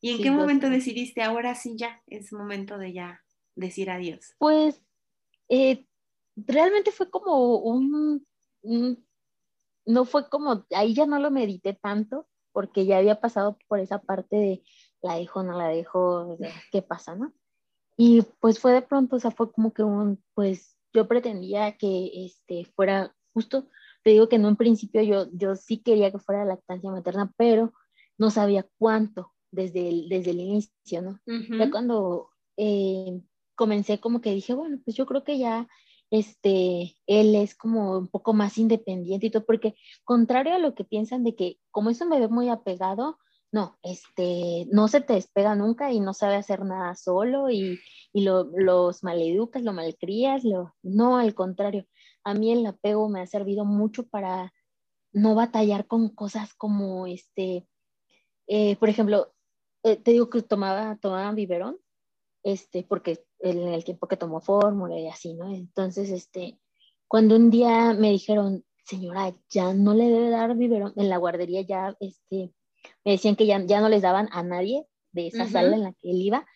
[0.00, 3.20] ¿Y en qué momento decidiste, ahora sí ya, es momento de ya
[3.54, 4.34] decir adiós?
[4.38, 4.82] Pues
[5.50, 5.86] eh,
[6.36, 8.26] realmente fue como un,
[9.84, 14.00] no fue como, ahí ya no lo medité tanto, porque ya había pasado por esa
[14.00, 14.62] parte de
[15.02, 16.38] la dejo, no la dejo,
[16.72, 17.32] qué pasa, ¿no?
[18.02, 22.24] Y pues fue de pronto, o sea, fue como que un, pues yo pretendía que
[22.24, 23.68] este, fuera justo,
[24.02, 27.74] te digo que en un principio yo, yo sí quería que fuera lactancia materna, pero
[28.16, 31.20] no sabía cuánto desde el, desde el inicio, ¿no?
[31.26, 33.20] Ya cuando eh,
[33.54, 35.68] comencé como que dije, bueno, pues yo creo que ya
[36.10, 39.74] este, él es como un poco más independiente y todo, porque
[40.04, 43.18] contrario a lo que piensan de que como es un bebé muy apegado,
[43.52, 47.80] no, este, no se te despega nunca y no sabe hacer nada solo y,
[48.12, 51.86] y lo, los maleducas, lo malcrías, lo, no, al contrario,
[52.24, 54.52] a mí el apego me ha servido mucho para
[55.12, 57.66] no batallar con cosas como, este,
[58.46, 59.32] eh, por ejemplo,
[59.82, 61.78] eh, te digo que tomaba, tomaba biberón,
[62.42, 65.52] este, porque en el tiempo que tomó fórmula y así, ¿no?
[65.52, 66.60] Entonces, este,
[67.08, 71.62] cuando un día me dijeron, señora, ya no le debe dar biberón, en la guardería
[71.62, 72.52] ya, este,
[73.04, 75.92] me decían que ya, ya no les daban a nadie de esa sala en la
[75.92, 76.46] que él iba,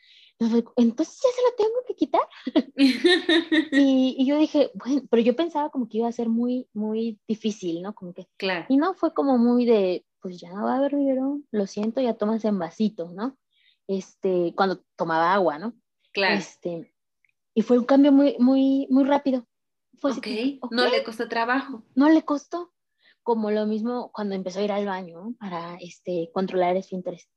[0.77, 2.23] entonces ya se lo tengo que quitar.
[3.73, 7.21] y, y, yo dije, bueno, pero yo pensaba como que iba a ser muy, muy
[7.29, 7.95] difícil, ¿no?
[7.95, 8.67] Como que, claro.
[8.69, 12.01] Y no, fue como muy de, pues ya no va a haber biberón, lo siento,
[12.01, 13.37] ya tomas en vasito, ¿no?
[13.87, 15.75] Este, cuando tomaba agua, ¿no?
[16.13, 16.37] Claro.
[16.37, 16.93] Este,
[17.55, 19.47] y fue un cambio muy, muy, muy rápido.
[20.01, 20.61] Fue okay.
[20.71, 21.85] no le costó trabajo.
[21.95, 22.73] No le costó.
[23.25, 27.29] Como lo mismo cuando empezó a ir al baño para este, controlar esfínteres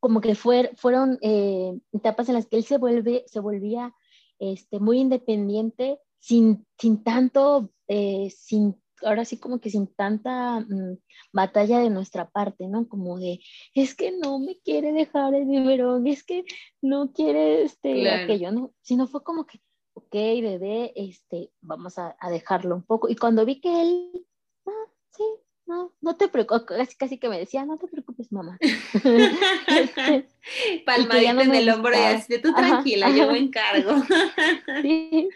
[0.00, 3.94] como que fue, fueron eh, etapas en las que él se, vuelve, se volvía
[4.38, 10.98] este, muy independiente, sin, sin tanto, eh, sin, ahora sí como que sin tanta mm,
[11.32, 12.88] batalla de nuestra parte, ¿no?
[12.88, 13.40] Como de,
[13.74, 16.44] es que no me quiere dejar el biberón, es que
[16.80, 18.72] no quiere este, aquello, ¿no?
[18.82, 19.60] Sino fue como que,
[19.94, 23.08] ok, bebé, este, vamos a, a dejarlo un poco.
[23.08, 24.26] Y cuando vi que él,
[25.18, 25.24] sí,
[25.66, 28.56] no, no te preocupes, casi, casi que me decía, no te preocupes, mamá.
[29.68, 30.26] este,
[30.86, 33.92] Palmadita en el hombro y así, tú tranquila, yo me encargo.
[34.82, 35.28] sí,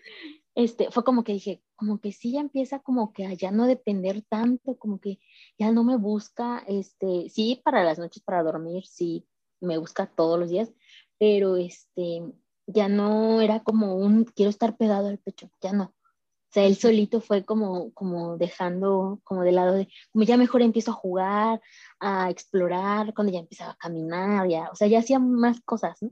[0.55, 3.67] este, fue como que dije, como que sí ya empieza como que a ya no
[3.67, 5.19] depender tanto, como que
[5.59, 9.27] ya no me busca, este, sí, para las noches para dormir, sí,
[9.61, 10.73] me busca todos los días,
[11.19, 12.23] pero este,
[12.67, 15.95] ya no era como un, quiero estar pegado al pecho, ya no
[16.53, 20.61] o sea, él solito fue como, como dejando como de lado de, como ya mejor
[20.61, 21.63] empiezo a jugar,
[21.99, 26.11] a explorar, cuando ya empezaba a caminar, ya, o sea, ya hacía más cosas, ¿no?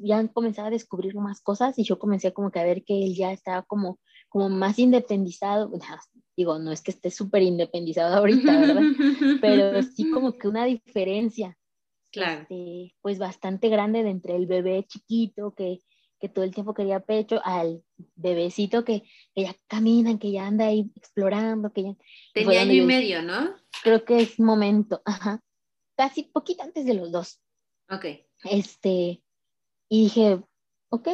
[0.00, 3.16] ya comenzaba a descubrir más cosas y yo comencé como que a ver que él
[3.16, 5.72] ya estaba como, como más independizado,
[6.36, 8.82] digo, no es que esté súper independizado ahorita, ¿verdad?
[9.40, 11.58] Pero sí como que una diferencia,
[12.12, 12.42] claro.
[12.42, 15.80] Este, pues bastante grande de entre el bebé chiquito que
[16.22, 17.82] que todo el tiempo quería pecho, al
[18.14, 19.02] bebecito que,
[19.34, 21.96] que ya camina, que ya anda ahí explorando, que ya...
[22.32, 23.56] Tenía año y medio, ¿no?
[23.82, 25.42] Creo que es momento, ajá.
[25.96, 27.40] Casi poquito antes de los dos.
[27.90, 28.04] Ok.
[28.44, 29.20] Este,
[29.88, 30.40] y dije,
[30.90, 31.08] ok,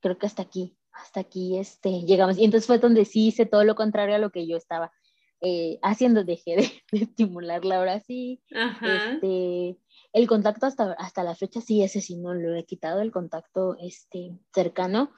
[0.00, 2.36] creo que hasta aquí, hasta aquí este, llegamos.
[2.36, 4.92] Y entonces fue donde sí hice todo lo contrario a lo que yo estaba
[5.40, 8.42] eh, haciendo, dejé de, de, estimularla ahora sí.
[8.54, 9.14] Ajá.
[9.14, 9.78] Este,
[10.12, 13.76] el contacto hasta, hasta la fecha sí, ese sí no lo he quitado, el contacto
[13.80, 15.12] este, cercano.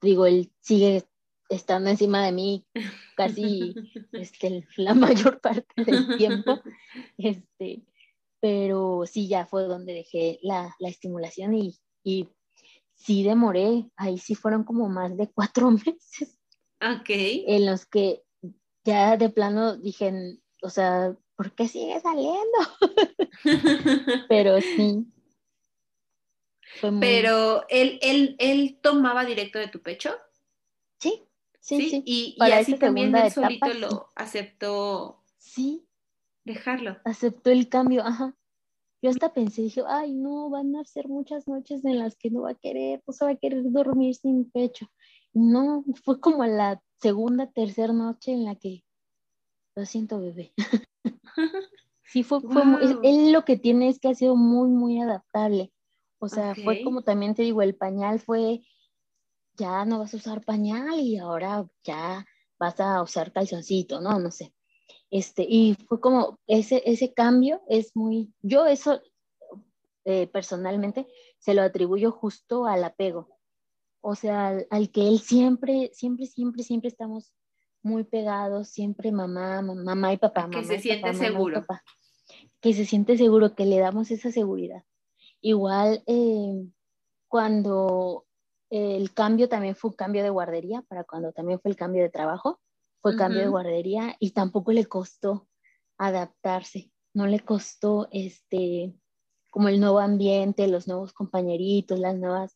[0.00, 1.04] Digo, él sigue
[1.48, 2.66] estando encima de mí
[3.16, 3.74] casi
[4.12, 6.60] este, la mayor parte del tiempo.
[7.18, 7.84] Este,
[8.40, 12.28] pero sí, ya fue donde dejé la, la estimulación y, y
[12.94, 16.38] sí demoré, ahí sí fueron como más de cuatro meses.
[16.80, 17.08] Ok.
[17.08, 18.22] En los que
[18.86, 22.58] ya de plano dije, o sea, ¿por qué sigue saliendo?
[24.28, 25.06] Pero sí.
[27.00, 30.14] Pero él, él, él tomaba directo de tu pecho.
[30.98, 31.28] Sí,
[31.60, 32.02] sí, sí.
[32.06, 35.22] Y, y así también él solito lo aceptó.
[35.38, 35.86] Sí.
[36.44, 36.98] Dejarlo.
[37.04, 38.36] Aceptó el cambio, ajá.
[39.02, 42.42] Yo hasta pensé, dije, ay, no, van a ser muchas noches en las que no
[42.42, 44.90] va a querer, no se va a querer dormir sin pecho.
[45.32, 48.84] No, fue como la segunda, tercera noche en la que,
[49.74, 50.52] lo siento, bebé.
[52.08, 52.62] Sí, fue, fue
[53.02, 55.72] él lo que tiene es que ha sido muy, muy adaptable.
[56.18, 58.62] O sea, fue como también te digo, el pañal fue,
[59.56, 62.24] ya no vas a usar pañal y ahora ya
[62.58, 64.18] vas a usar calzoncito, ¿no?
[64.18, 64.54] No sé.
[65.10, 69.00] Este, y fue como ese, ese cambio es muy, yo eso
[70.04, 71.06] eh, personalmente
[71.38, 73.35] se lo atribuyo justo al apego.
[74.08, 77.32] O sea, al, que él siempre, siempre, siempre, siempre estamos
[77.82, 80.48] muy pegados, siempre mamá, mamá y papá.
[80.48, 81.64] Que se siente seguro.
[82.60, 84.84] que se siente seguro, que le damos esa seguridad.
[85.40, 86.68] Igual eh,
[87.26, 88.26] cuando
[88.70, 92.10] el cambio también fue un cambio de guardería, para cuando también fue el cambio de
[92.10, 92.60] trabajo,
[93.02, 95.48] fue cambio de guardería y tampoco le costó
[95.98, 98.94] adaptarse, no le costó este,
[99.50, 102.55] como el nuevo ambiente, los nuevos compañeritos, las nuevas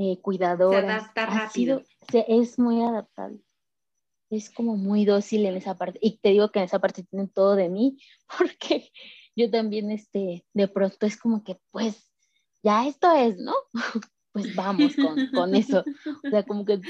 [0.00, 0.80] eh, cuidadoras.
[0.82, 1.82] Se adapta rápido.
[2.10, 3.44] es muy adaptable.
[4.30, 5.98] Es como muy dócil en esa parte.
[6.00, 7.98] Y te digo que en esa parte tienen todo de mí,
[8.38, 8.90] porque
[9.36, 12.10] yo también, este, de pronto es como que, pues,
[12.62, 13.52] ya esto es, ¿no?
[14.32, 15.84] pues vamos con, con eso.
[16.24, 16.80] O sea, como que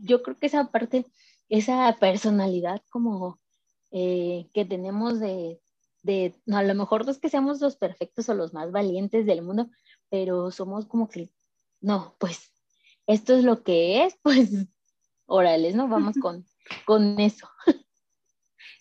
[0.00, 1.04] yo creo que esa parte,
[1.50, 3.38] esa personalidad como
[3.90, 5.60] eh, que tenemos de,
[6.02, 9.26] de, no, a lo mejor no es que seamos los perfectos o los más valientes
[9.26, 9.68] del mundo,
[10.08, 11.28] pero somos como que,
[11.80, 12.52] no, pues
[13.06, 14.50] esto es lo que es, pues
[15.26, 15.88] órale, ¿no?
[15.88, 16.46] Vamos con,
[16.84, 17.48] con eso.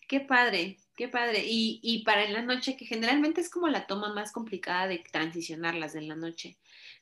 [0.07, 1.43] Qué padre, qué padre.
[1.45, 5.03] Y, y, para en la noche, que generalmente es como la toma más complicada de
[5.11, 6.59] transicionarlas de la noche.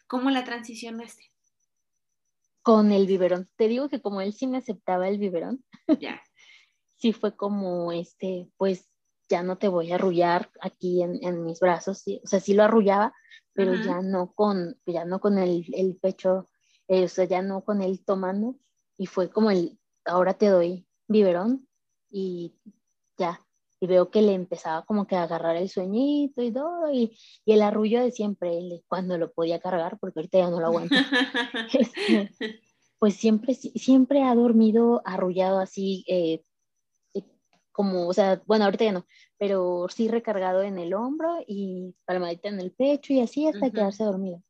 [0.08, 1.32] ¿Cómo la transicionaste?
[2.62, 3.50] Con el biberón.
[3.58, 5.66] Te digo que como él sí me aceptaba el biberón,
[6.00, 6.22] ya.
[6.98, 8.90] sí fue como, este, pues
[9.30, 13.14] ya no te voy a arrullar aquí en, mis brazos, o sea, sí lo arrullaba,
[13.54, 16.48] pero ya no con, ya no con el, el pecho,
[16.88, 18.56] eh, o sea, ya no con él tomando,
[18.98, 21.68] y fue como el, ahora te doy biberón,
[22.10, 22.54] y
[23.18, 23.42] ya,
[23.80, 27.62] y veo que le empezaba como que a agarrar el sueñito y todo, y, el
[27.62, 30.96] arrullo de siempre, cuando lo podía cargar, porque ahorita ya no lo aguanto,
[31.74, 32.62] este,
[32.98, 36.42] pues siempre, siempre ha dormido arrullado así, eh,
[37.74, 39.06] como, o sea, bueno, ahorita ya no,
[39.38, 44.06] pero sí recargado en el hombro y palmadita en el pecho y así hasta quedarse
[44.06, 44.42] dormido.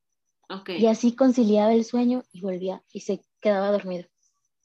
[0.68, 4.06] Y así conciliaba el sueño y volvía y se quedaba dormido.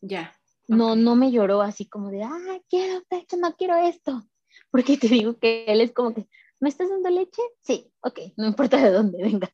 [0.01, 0.34] Ya.
[0.68, 4.24] No, no me lloró así como de, ah, quiero pecho, no quiero esto
[4.72, 6.28] porque te digo que él es como que,
[6.60, 7.41] ¿me estás dando leche?
[7.62, 9.49] Sí, ok, no importa de dónde venga.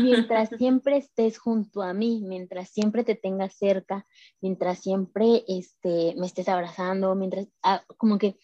[0.00, 4.06] mientras siempre estés junto a mí, mientras siempre te tengas cerca,
[4.40, 8.38] mientras siempre este, me estés abrazando, mientras, ah, como que,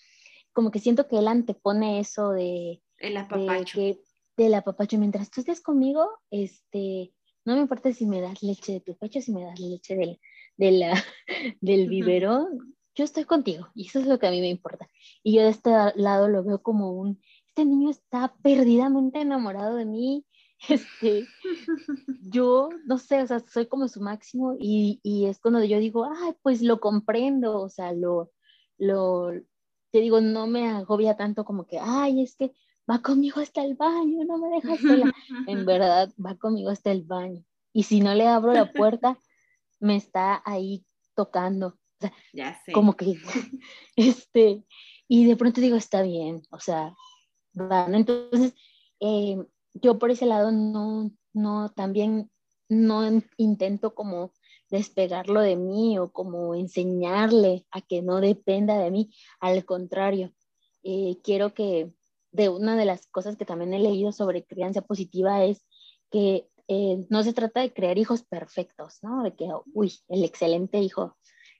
[0.52, 2.82] como que siento que él antepone eso de...
[2.98, 3.80] El apapacho.
[3.80, 4.00] De,
[4.36, 4.98] del apapacho.
[4.98, 7.12] Mientras tú estés conmigo, este,
[7.44, 10.20] no me importa si me das leche de tu pecho, si me das leche del,
[10.57, 11.04] de la,
[11.61, 14.88] del biberón, yo estoy contigo y eso es lo que a mí me importa.
[15.22, 17.20] Y yo de este lado lo veo como un,
[17.57, 20.26] este niño está perdidamente enamorado de mí,
[20.68, 21.26] este,
[22.30, 26.04] yo, no sé, o sea, soy como su máximo y, y es cuando yo digo,
[26.04, 28.30] ay, pues lo comprendo, o sea, lo,
[28.76, 29.30] lo,
[29.90, 32.52] te digo, no me agobia tanto como que, ay, es que
[32.90, 35.11] va conmigo hasta el baño, no me deja sola.
[35.48, 37.42] En verdad, va conmigo hasta el baño.
[37.72, 39.18] Y si no le abro la puerta,
[39.80, 40.84] me está ahí
[41.14, 41.78] tocando
[42.34, 42.72] ya sé.
[42.72, 43.14] Como que,
[43.96, 44.62] este,
[45.09, 46.94] y de pronto digo, está bien, o sea,
[47.92, 48.54] entonces,
[49.00, 49.36] eh,
[49.74, 52.30] yo por ese lado no, no, también
[52.68, 53.02] no
[53.36, 54.32] intento como
[54.70, 60.32] despegarlo de mí o como enseñarle a que no dependa de mí, al contrario,
[60.82, 61.92] eh, quiero que
[62.32, 65.66] de una de las cosas que también he leído sobre crianza positiva es
[66.11, 69.22] que eh, no se trata de crear hijos perfectos, ¿no?
[69.22, 71.16] De que, uy, el excelente hijo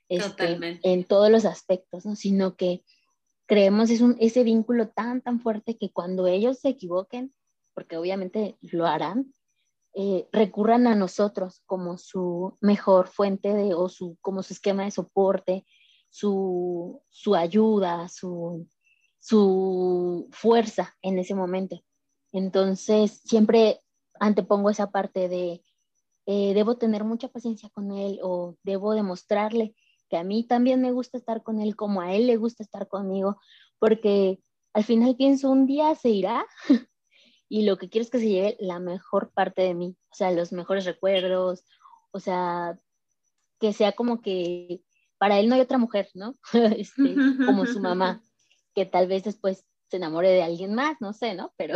[0.09, 2.15] este, en todos los aspectos, ¿no?
[2.15, 2.83] Sino que
[3.47, 7.33] creemos es un, ese vínculo tan, tan fuerte que cuando ellos se equivoquen,
[7.73, 9.33] porque obviamente lo harán,
[9.95, 14.91] eh, recurran a nosotros como su mejor fuente de, o su, como su esquema de
[14.91, 15.65] soporte,
[16.09, 18.67] su, su ayuda, su,
[19.19, 21.81] su fuerza en ese momento.
[22.31, 23.81] Entonces, siempre
[24.19, 25.63] antepongo esa parte de,
[26.25, 29.73] eh, debo tener mucha paciencia con él o debo demostrarle
[30.09, 32.87] que a mí también me gusta estar con él como a él le gusta estar
[32.87, 33.37] conmigo,
[33.79, 34.39] porque
[34.73, 36.45] al final pienso un día se irá
[37.49, 40.31] y lo que quiero es que se lleve la mejor parte de mí, o sea,
[40.31, 41.65] los mejores recuerdos,
[42.11, 42.77] o sea,
[43.59, 44.81] que sea como que
[45.17, 46.35] para él no hay otra mujer, ¿no?
[46.77, 48.21] Este, como su mamá,
[48.75, 51.53] que tal vez después se enamore de alguien más, no sé, ¿no?
[51.57, 51.75] Pero,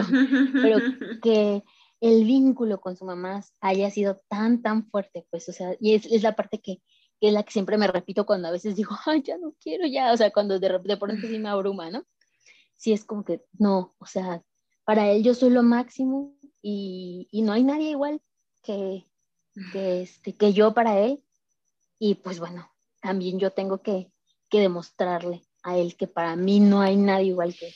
[0.53, 0.79] pero
[1.21, 1.63] que
[2.01, 6.05] el vínculo con su mamá haya sido tan, tan fuerte, pues, o sea, y es,
[6.07, 6.81] es la parte que,
[7.21, 9.85] que es la que siempre me repito cuando a veces digo, ay, ya no quiero
[9.85, 12.03] ya, o sea, cuando de, de pronto sí me abruma, ¿no?
[12.75, 14.43] Sí es como que, no, o sea,
[14.83, 18.21] para él yo soy lo máximo y, y no hay nadie igual
[18.63, 19.05] que,
[19.71, 21.23] que, este, que yo para él.
[21.99, 24.11] Y pues bueno, también yo tengo que,
[24.49, 27.73] que demostrarle a él que para mí no hay nadie igual que él.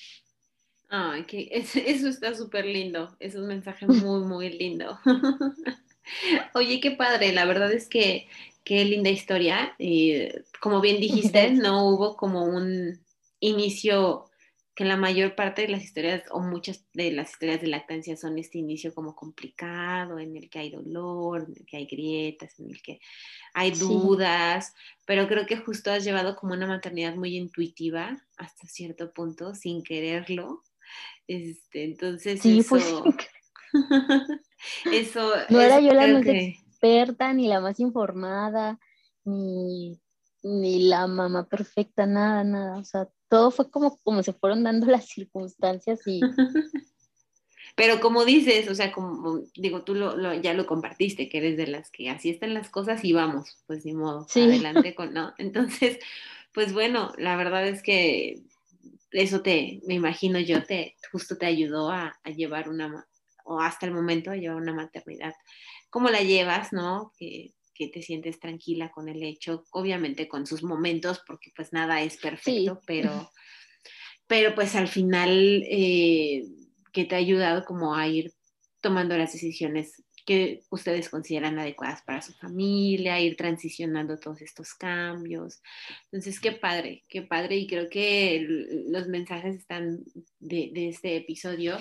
[0.90, 4.98] Ay, que eso está súper lindo, es un mensaje muy, muy lindo.
[6.56, 8.28] Oye, qué padre, la verdad es que
[8.66, 9.74] qué linda historia.
[9.80, 13.00] Eh, como bien dijiste, no hubo como un
[13.40, 14.30] inicio
[14.76, 18.38] que la mayor parte de las historias o muchas de las historias de lactancia son
[18.38, 22.72] este inicio como complicado, en el que hay dolor, en el que hay grietas, en
[22.72, 23.00] el que
[23.54, 24.74] hay dudas,
[25.06, 29.82] pero creo que justo has llevado como una maternidad muy intuitiva hasta cierto punto, sin
[29.82, 30.62] quererlo.
[31.26, 32.86] Este, entonces, sí, eso, pues,
[34.92, 35.32] eso...
[35.50, 36.26] No era yo la más
[36.86, 38.80] experta, ni la más informada,
[39.24, 40.00] ni,
[40.44, 42.78] ni la mamá perfecta, nada, nada.
[42.78, 46.22] O sea, todo fue como, como se fueron dando las circunstancias y...
[47.78, 51.68] Pero como dices, o sea, como digo, tú lo, ya lo compartiste, que eres de
[51.68, 55.34] las que así están las cosas y vamos, pues ni modo, adelante con, ¿no?
[55.38, 56.00] Entonces,
[56.54, 58.44] pues bueno, la verdad es que
[59.12, 63.06] eso te, me imagino yo, te justo te ayudó a, a llevar una,
[63.44, 65.34] o hasta el momento a llevar una maternidad.
[65.96, 67.14] ¿Cómo la llevas, no?
[67.18, 72.02] Que, que te sientes tranquila con el hecho, obviamente con sus momentos, porque pues nada
[72.02, 73.32] es perfecto, pero,
[74.28, 76.44] pero pues al final eh,
[76.92, 78.34] que te ha ayudado como a ir
[78.82, 85.62] tomando las decisiones que ustedes consideran adecuadas para su familia, ir transicionando todos estos cambios.
[86.12, 87.56] Entonces, qué padre, qué padre.
[87.56, 88.46] Y creo que
[88.90, 90.04] los mensajes están
[90.40, 91.78] de, de este episodio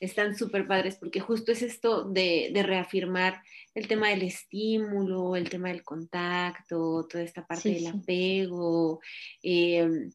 [0.00, 3.42] están súper padres porque justo es esto de, reafirmar
[3.74, 9.00] el tema del estímulo, el tema del contacto, toda esta parte del apego
[9.42, 10.10] em,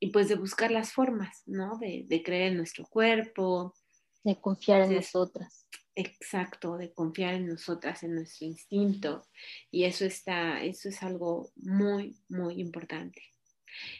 [0.00, 1.78] y pues de buscar las formas, ¿no?
[1.78, 3.74] De, creer en nuestro cuerpo.
[4.22, 5.66] De confiar en nosotras.
[5.94, 9.26] Exacto, de confiar en nosotras, en nuestro instinto.
[9.70, 13.22] Y eso está, eso es algo muy, muy importante.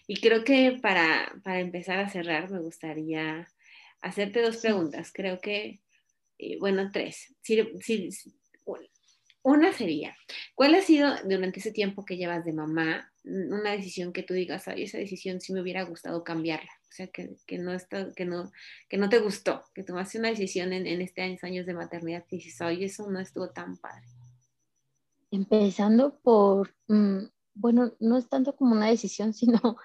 [0.06, 3.48] Y creo que para, para empezar a cerrar, me gustaría
[4.04, 5.10] hacerte dos preguntas.
[5.12, 5.80] Creo que,
[6.38, 7.34] eh, bueno, tres.
[9.42, 10.16] una sería,
[10.54, 14.68] ¿cuál ha sido durante ese tiempo que llevas de mamá una decisión que tú digas,
[14.68, 16.70] ay, esa decisión sí me hubiera gustado cambiarla?
[16.88, 18.52] O sea, que, no, está, que, no,
[18.88, 22.24] que no te gustó, que tomaste una decisión en, en este años, años de maternidad
[22.30, 24.06] y dices, ay, eso no estuvo tan padre.
[25.30, 27.24] Empezando por, mm,
[27.54, 29.76] bueno, no es tanto como una decisión, sino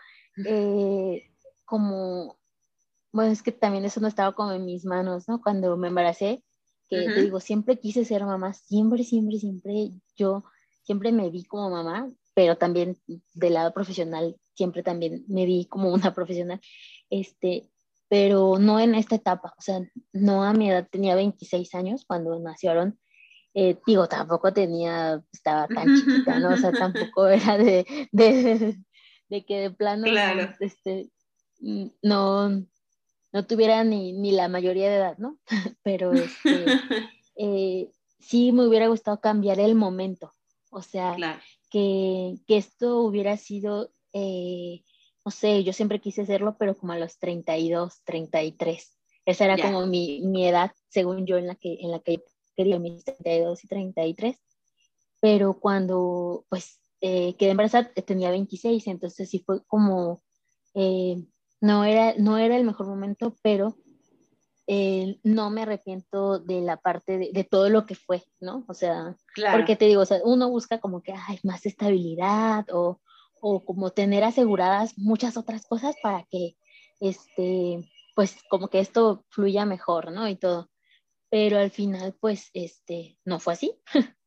[0.45, 1.31] eh,
[1.65, 2.38] como
[3.11, 5.41] bueno, es que también eso no estaba como en mis manos, ¿no?
[5.41, 6.43] Cuando me embaracé,
[6.89, 10.43] que te digo, siempre quise ser mamá, siempre, siempre, siempre, yo
[10.83, 12.97] siempre me vi como mamá, pero también
[13.33, 16.59] del lado profesional, siempre también me vi como una profesional,
[17.09, 17.69] este,
[18.07, 19.81] pero no en esta etapa, o sea,
[20.13, 22.99] no a mi edad, tenía 26 años cuando nacieron,
[23.53, 26.49] eh, digo, tampoco tenía, estaba tan chiquita, ¿no?
[26.49, 28.77] O sea, tampoco era de, de,
[29.29, 30.07] de que de plano,
[30.59, 31.11] este,
[32.01, 32.65] no,
[33.31, 35.37] no tuviera ni, ni la mayoría de edad, ¿no?
[35.83, 36.65] Pero este,
[37.35, 40.33] eh, sí me hubiera gustado cambiar el momento,
[40.71, 41.15] o sea,
[41.69, 44.83] que, que, esto hubiera sido, eh,
[45.25, 48.97] no sé, yo siempre quise hacerlo, pero como a los 32, 33.
[49.25, 52.23] Esa era como mi, mi, edad, según yo, en la que, en la que
[52.55, 54.37] quería mis 32 y 33.
[55.21, 60.23] Pero cuando, pues, eh, quedé embarazada, tenía 26, entonces sí fue como
[61.61, 63.75] no era, no era el mejor momento, pero
[64.71, 68.65] eh, no me arrepiento de la parte de, todo lo que fue, ¿no?
[68.67, 69.17] O sea,
[69.51, 73.01] porque te digo, o sea, uno busca como que hay más estabilidad o,
[73.41, 76.55] o, como tener aseguradas muchas otras cosas para que,
[76.99, 80.27] este, pues como que esto fluya mejor, ¿no?
[80.27, 80.69] Y todo.
[81.31, 83.73] Pero al final, pues, este, no fue así.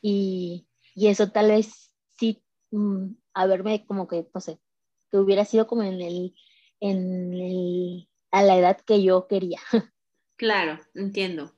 [0.00, 4.58] y, y, eso tal vez sí, mm, haberme como que, no sé,
[5.10, 6.34] que hubiera sido como en el
[6.80, 9.60] en a la edad que yo quería.
[10.38, 11.54] Claro, entiendo,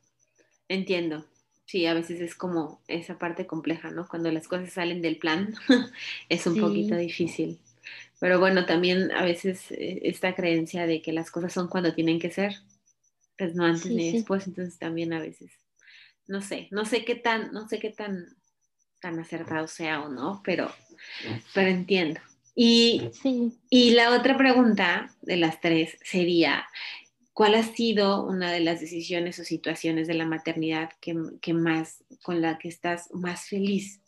[0.68, 1.26] entiendo.
[1.66, 4.06] Sí, a veces es como esa parte compleja, ¿no?
[4.06, 5.52] Cuando las cosas salen del plan
[6.28, 7.58] es un poquito difícil.
[8.20, 12.20] Pero bueno, también a veces eh, esta creencia de que las cosas son cuando tienen
[12.20, 12.54] que ser,
[13.36, 15.50] pues no antes ni después, entonces también a veces,
[16.26, 18.36] no sé, no sé qué tan, no sé qué tan,
[19.00, 20.72] tan acertado sea o no, pero,
[21.52, 22.20] pero entiendo.
[22.60, 23.12] Y,
[23.70, 26.66] y la otra pregunta de las tres sería,
[27.32, 31.14] ¿cuál ha sido una de las decisiones o situaciones de la maternidad que,
[31.54, 34.02] más, con la que estás más feliz?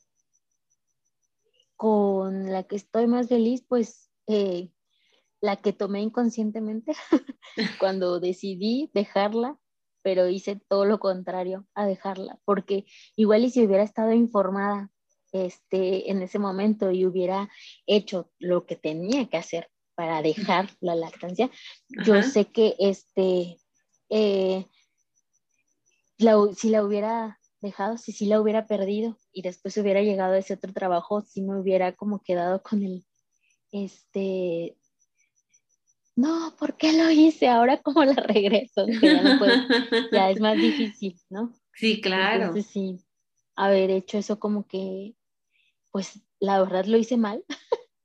[1.77, 4.73] Con la que estoy más feliz, pues eh,
[5.41, 6.95] la que tomé inconscientemente
[7.79, 9.61] cuando decidí dejarla,
[10.03, 12.85] pero hice todo lo contrario a dejarla, porque
[13.15, 14.91] igual y si hubiera estado informada
[15.33, 17.49] este, en ese momento y hubiera
[17.87, 21.51] hecho lo que tenía que hacer para dejar la lactancia,
[22.05, 23.59] yo sé que este,
[24.09, 24.67] eh,
[26.57, 30.55] si la hubiera dejado, si sí la hubiera perdido y después hubiera llegado a ese
[30.55, 33.05] otro trabajo, si me hubiera como quedado con el,
[33.73, 34.77] este,
[36.17, 37.49] no, ¿por qué lo hice?
[37.49, 38.87] Ahora cómo la regreso,
[40.13, 41.53] ya, es más difícil, ¿no?
[41.75, 42.47] Sí, claro.
[42.47, 43.01] Entonces sí,
[43.55, 45.15] haber hecho eso como que,
[45.91, 47.45] pues la verdad lo hice mal.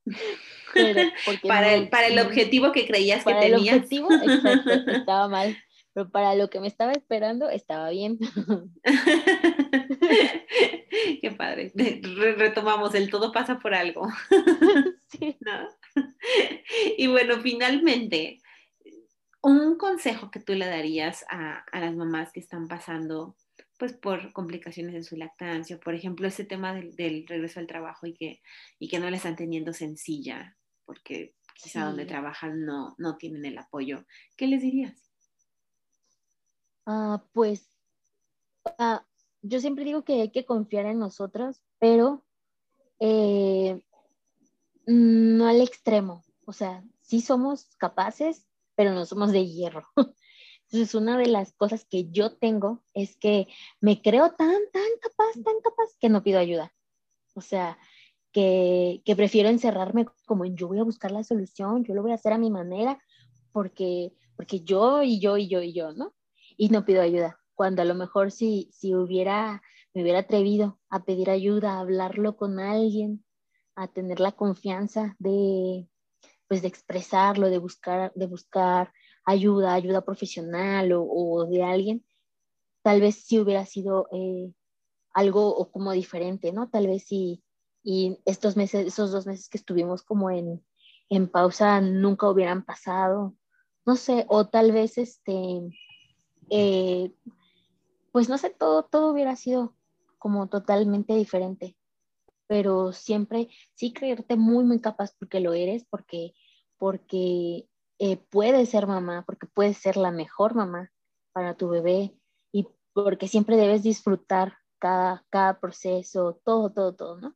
[1.43, 3.61] para, el, para el objetivo que creías que tenías.
[3.61, 5.55] El objetivo, exacto, estaba mal
[5.95, 8.19] pero para lo que me estaba esperando estaba bien.
[11.21, 11.71] Qué padre.
[12.38, 14.05] retomamos, el todo pasa por algo.
[15.07, 15.38] Sí.
[16.97, 18.41] Y bueno, finalmente,
[19.41, 23.38] un consejo que tú le darías a, las mamás que están pasando
[23.78, 28.13] pues por complicaciones en su lactancia, por ejemplo, ese tema del, regreso al trabajo y
[28.13, 28.41] que,
[28.80, 33.57] y que no la están teniendo sencilla, porque quizá donde trabajan no, no tienen el
[33.57, 34.05] apoyo,
[34.38, 35.11] ¿qué les dirías?
[36.86, 37.69] Ah, pues
[38.78, 39.05] ah,
[39.41, 42.26] yo siempre digo que hay que confiar en nosotros, pero
[42.99, 43.84] eh,
[44.86, 46.23] no al extremo.
[46.45, 48.45] O sea, sí somos capaces,
[48.76, 49.88] pero no somos de hierro.
[50.66, 53.47] Entonces, una de las cosas que yo tengo es que
[53.82, 56.74] me creo tan, tan capaz, tan capaz, que no pido ayuda.
[57.36, 57.78] O sea,
[58.32, 62.11] que, que prefiero encerrarme como en yo voy a buscar la solución, yo lo voy
[62.11, 62.99] a hacer a mi manera,
[63.51, 66.13] porque, porque yo y yo y yo y yo, ¿no?
[66.57, 67.39] y no pido ayuda.
[67.53, 69.61] Cuando a lo mejor si, si hubiera,
[69.93, 73.24] me hubiera atrevido a pedir ayuda, a hablarlo con alguien,
[73.76, 75.88] a tener la confianza de,
[76.47, 78.93] pues de expresarlo, de buscar, de buscar
[79.26, 82.05] ayuda, ayuda profesional o, de alguien,
[82.84, 84.53] tal vez sí hubiera sido eh,
[85.13, 86.69] algo o como diferente, ¿no?
[86.69, 87.43] Tal vez sí,
[87.84, 90.63] y estos meses, esos dos meses que estuvimos como en,
[91.09, 93.36] en pausa nunca hubieran pasado,
[93.86, 95.61] no sé, o tal vez este,
[96.49, 97.11] eh,
[98.11, 99.76] pues no sé, todo, todo hubiera sido
[100.17, 101.76] como totalmente diferente.
[102.47, 106.34] Pero siempre sí creerte muy, muy capaz porque lo eres, porque,
[106.78, 107.67] porque
[107.99, 110.91] eh, puedes ser mamá, porque puedes ser la mejor mamá
[111.31, 112.17] para tu bebé
[112.51, 117.35] y porque siempre debes disfrutar cada, cada proceso, todo, todo, todo, ¿no?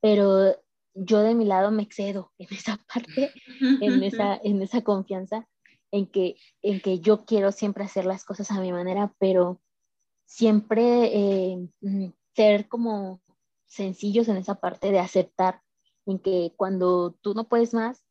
[0.00, 0.56] Pero
[0.94, 5.46] yo de mi lado me excedo en esa parte, en esa, en esa confianza
[5.92, 9.60] en que, en que yo quiero siempre hacer las cosas a mi manera, pero
[10.24, 13.20] siempre eh, mm, ser como
[13.66, 15.62] sencillos en esa parte de aceptar
[16.06, 18.04] en que cuando tú no puedes más,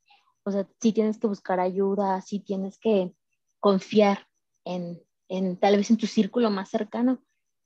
[0.44, 3.14] o sea, sí tienes que buscar ayuda, sí tienes que
[3.60, 4.28] confiar
[4.66, 7.24] en, en tal vez en tu círculo más cercano,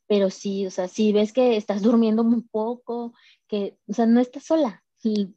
[0.07, 3.13] pero sí, o sea, si ves que estás durmiendo muy poco,
[3.47, 4.83] que, o sea, no estás sola,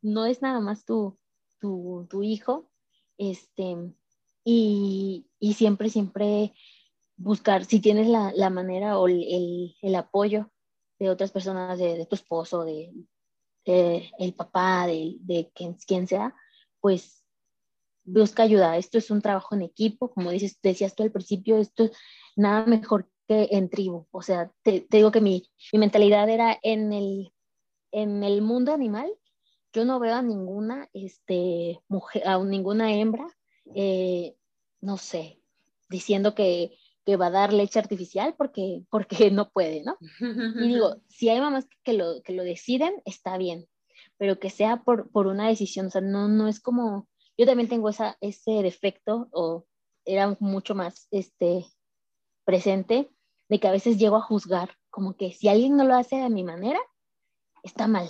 [0.03, 1.19] no es nada más tu,
[1.59, 2.71] tu, tu hijo,
[3.19, 3.77] este,
[4.45, 6.55] y, y siempre, siempre
[7.17, 10.51] buscar, si tienes la, la manera o el, el, apoyo
[10.99, 12.93] de otras personas, de, de tu esposo, de,
[13.65, 16.35] el papá, de, de quien, quien, sea,
[16.81, 17.26] pues
[18.07, 18.77] busca ayuda.
[18.79, 21.93] Esto es un trabajo en equipo, como dices, decías tú al principio, esto es
[22.37, 24.07] nada mejor que en tribu.
[24.11, 27.33] O sea, te, te digo que mi, mi, mentalidad era en el,
[27.93, 29.13] en el mundo animal,
[29.73, 33.27] yo no veo a ninguna este, mujer, a ninguna hembra
[33.75, 34.37] eh,
[34.81, 35.41] no sé,
[35.89, 36.77] diciendo que,
[37.21, 39.97] va a dar leche artificial porque, porque no puede, ¿no?
[40.01, 43.67] Y digo, si hay mamás que lo, que lo deciden, está bien,
[44.19, 47.89] pero que sea por, una decisión, o sea, no, no es como, yo también tengo
[47.89, 49.67] esa, ese defecto, o
[50.05, 51.67] era mucho más este,
[52.45, 53.11] presente,
[53.49, 56.31] de que a veces llego a juzgar, como que si alguien no lo hace de
[56.31, 56.81] mi manera,
[57.63, 58.09] está mal.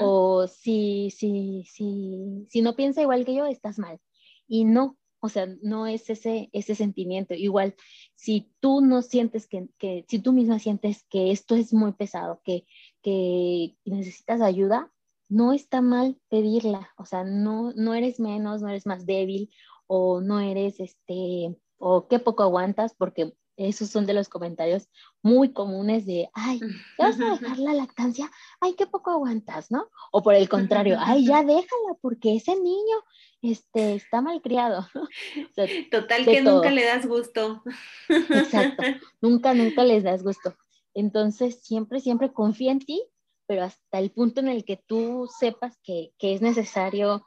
[0.00, 4.00] O si, si, si, si no piensa igual que yo, estás mal.
[4.48, 7.34] Y no, o sea, no es ese, ese sentimiento.
[7.34, 7.76] Igual,
[8.16, 12.40] si tú no sientes que, que, si tú misma sientes que esto es muy pesado,
[12.44, 12.66] que,
[13.02, 14.92] que necesitas ayuda,
[15.32, 16.90] no está mal pedirla.
[16.98, 19.50] O sea, no, no eres menos, no eres más débil
[19.86, 24.88] o no eres, este, o qué poco aguantas, porque esos son de los comentarios
[25.22, 26.60] muy comunes de, ay,
[26.98, 28.30] ¿ya vas a dejar la lactancia?
[28.60, 29.88] Ay, qué poco aguantas, ¿no?
[30.10, 32.96] O por el contrario, ay, ya déjala porque ese niño
[33.40, 34.86] este, está mal criado.
[35.90, 37.62] Total que nunca le das gusto.
[38.08, 38.82] Exacto,
[39.22, 40.54] nunca, nunca les das gusto.
[40.92, 43.02] Entonces, siempre, siempre confía en ti,
[43.46, 47.24] pero hasta el punto en el que tú sepas que, que es necesario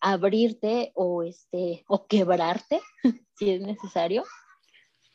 [0.00, 2.80] abrirte o, este, o quebrarte,
[3.36, 4.24] si es necesario,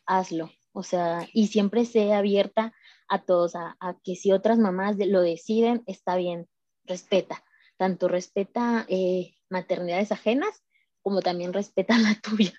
[0.06, 0.52] hazlo.
[0.74, 2.74] O sea, y siempre sé abierta
[3.08, 6.48] a todos, a, que si otras mamás lo deciden, está bien,
[6.84, 7.44] respeta.
[7.78, 10.64] Tanto respeta eh, maternidades ajenas
[11.02, 12.54] como también respeta la tuya.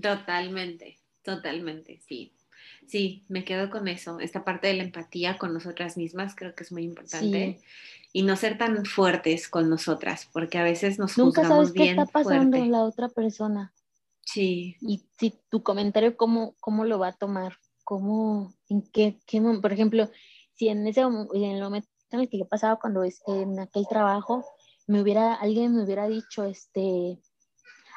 [0.00, 2.34] Totalmente, totalmente, sí.
[2.86, 4.20] Sí, me quedo con eso.
[4.20, 7.60] Esta parte de la empatía con nosotras mismas creo que es muy importante.
[8.12, 11.90] Y no ser tan fuertes con nosotras, porque a veces nos Nunca juzgamos sabes qué
[11.90, 13.72] está pasando la otra persona.
[14.20, 14.76] Sí.
[14.80, 17.56] Y si tu comentario, ¿cómo, cómo lo va a tomar?
[17.84, 20.10] ¿Cómo, en qué, qué por ejemplo,
[20.54, 23.86] si en ese en el momento en el que yo pasaba cuando es, en aquel
[23.88, 24.44] trabajo,
[24.86, 27.18] me hubiera, alguien me hubiera dicho, este,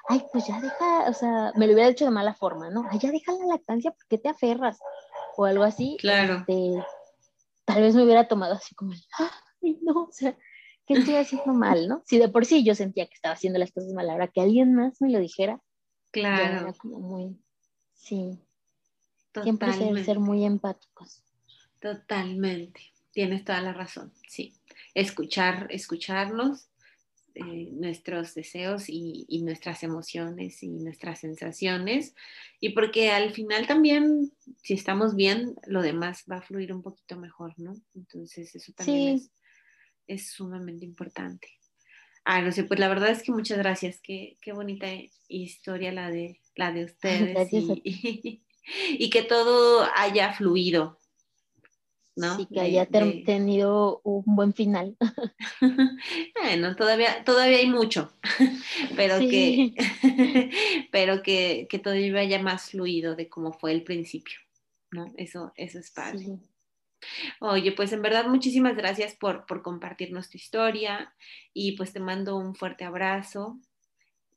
[0.08, 2.86] ay, pues ya deja, o sea, me lo hubiera dicho de mala forma, ¿no?
[2.90, 4.80] Ay, ya deja la lactancia, ¿por qué te aferras?
[5.38, 5.98] O algo así.
[6.00, 6.46] Claro.
[6.48, 6.84] Este,
[7.66, 8.94] tal vez me hubiera tomado así como,
[9.62, 10.38] ay, no, o sea,
[10.86, 12.04] ¿qué estoy haciendo mal, no?
[12.06, 14.74] Si de por sí yo sentía que estaba haciendo las cosas mal, ahora que alguien
[14.74, 15.60] más me lo dijera.
[16.12, 16.62] Claro.
[16.62, 17.40] Era como muy,
[17.94, 18.40] sí.
[19.44, 21.22] Siempre ser, ser muy empáticos.
[21.82, 22.94] Totalmente.
[23.12, 24.54] Tienes toda la razón, sí.
[24.94, 26.70] Escuchar, escucharnos
[27.36, 32.16] eh, nuestros deseos y, nuestras emociones y nuestras sensaciones.
[32.62, 34.32] Y porque al final también,
[34.64, 37.76] si estamos bien, lo demás va a fluir un poquito mejor, ¿no?
[37.94, 39.22] Entonces eso también
[40.08, 41.50] es, sumamente importante.
[42.24, 44.00] Ah, no sé, pues la verdad es que muchas gracias.
[44.02, 44.88] Qué, qué bonita
[45.28, 47.50] historia la de, la de ustedes.
[47.52, 48.42] y,
[48.98, 51.00] y que todo haya fluido,
[52.16, 52.38] ¿no?
[52.38, 54.98] Sí, que haya tenido un buen final.
[56.42, 58.12] bueno, todavía, todavía hay mucho,
[58.96, 59.74] pero, que,
[60.92, 64.40] pero que, que todavía vaya más fluido de cómo fue el principio,
[64.92, 65.14] ¿no?
[65.18, 66.40] Eso, eso es padre.
[67.40, 71.14] Oye, pues en verdad muchísimas gracias por, por compartirnos tu historia
[71.54, 73.60] y pues te mando un fuerte abrazo.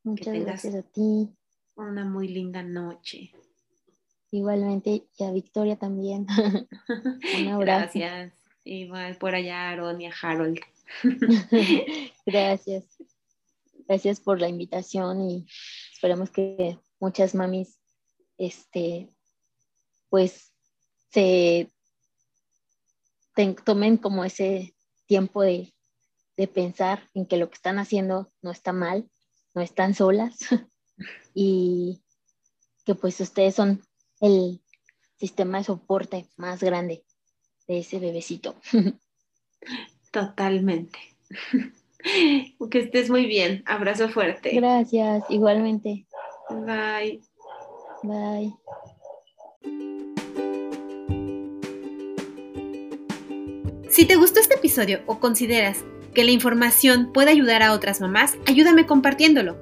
[0.02, 1.30] Muchas gracias a ti.
[1.76, 3.32] Una muy linda noche.
[4.30, 6.26] Igualmente, y a Victoria también.
[7.38, 7.98] Un abrazo.
[7.98, 8.32] Gracias.
[8.64, 10.60] Igual por allá, Aaron y a Harold.
[12.26, 12.84] Gracias.
[13.86, 15.46] Gracias por la invitación y
[15.94, 17.80] esperamos que muchas mamis,
[18.36, 19.08] este,
[20.10, 20.52] pues,
[21.10, 21.70] se
[23.64, 24.74] tomen como ese
[25.06, 25.72] tiempo de,
[26.36, 29.08] de pensar en que lo que están haciendo no está mal,
[29.54, 30.36] no están solas
[31.34, 32.02] y
[32.84, 33.82] que pues ustedes son
[34.20, 34.60] el
[35.16, 37.04] sistema de soporte más grande
[37.66, 38.56] de ese bebecito.
[40.10, 40.98] Totalmente.
[42.70, 43.64] Que estés muy bien.
[43.66, 44.50] Abrazo fuerte.
[44.54, 46.06] Gracias, igualmente.
[46.48, 47.20] Bye.
[48.04, 48.54] Bye.
[53.90, 55.84] Si te gustó este episodio o consideras
[56.14, 59.58] que la información puede ayudar a otras mamás, ayúdame compartiéndolo.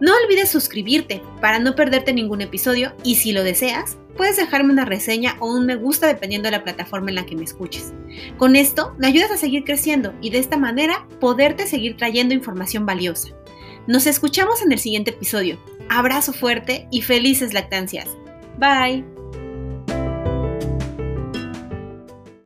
[0.00, 4.84] No olvides suscribirte para no perderte ningún episodio y si lo deseas, puedes dejarme una
[4.84, 7.92] reseña o un me gusta dependiendo de la plataforma en la que me escuches.
[8.36, 12.86] Con esto me ayudas a seguir creciendo y de esta manera poderte seguir trayendo información
[12.86, 13.30] valiosa.
[13.86, 15.58] Nos escuchamos en el siguiente episodio.
[15.88, 18.08] Abrazo fuerte y felices lactancias.
[18.58, 19.17] Bye.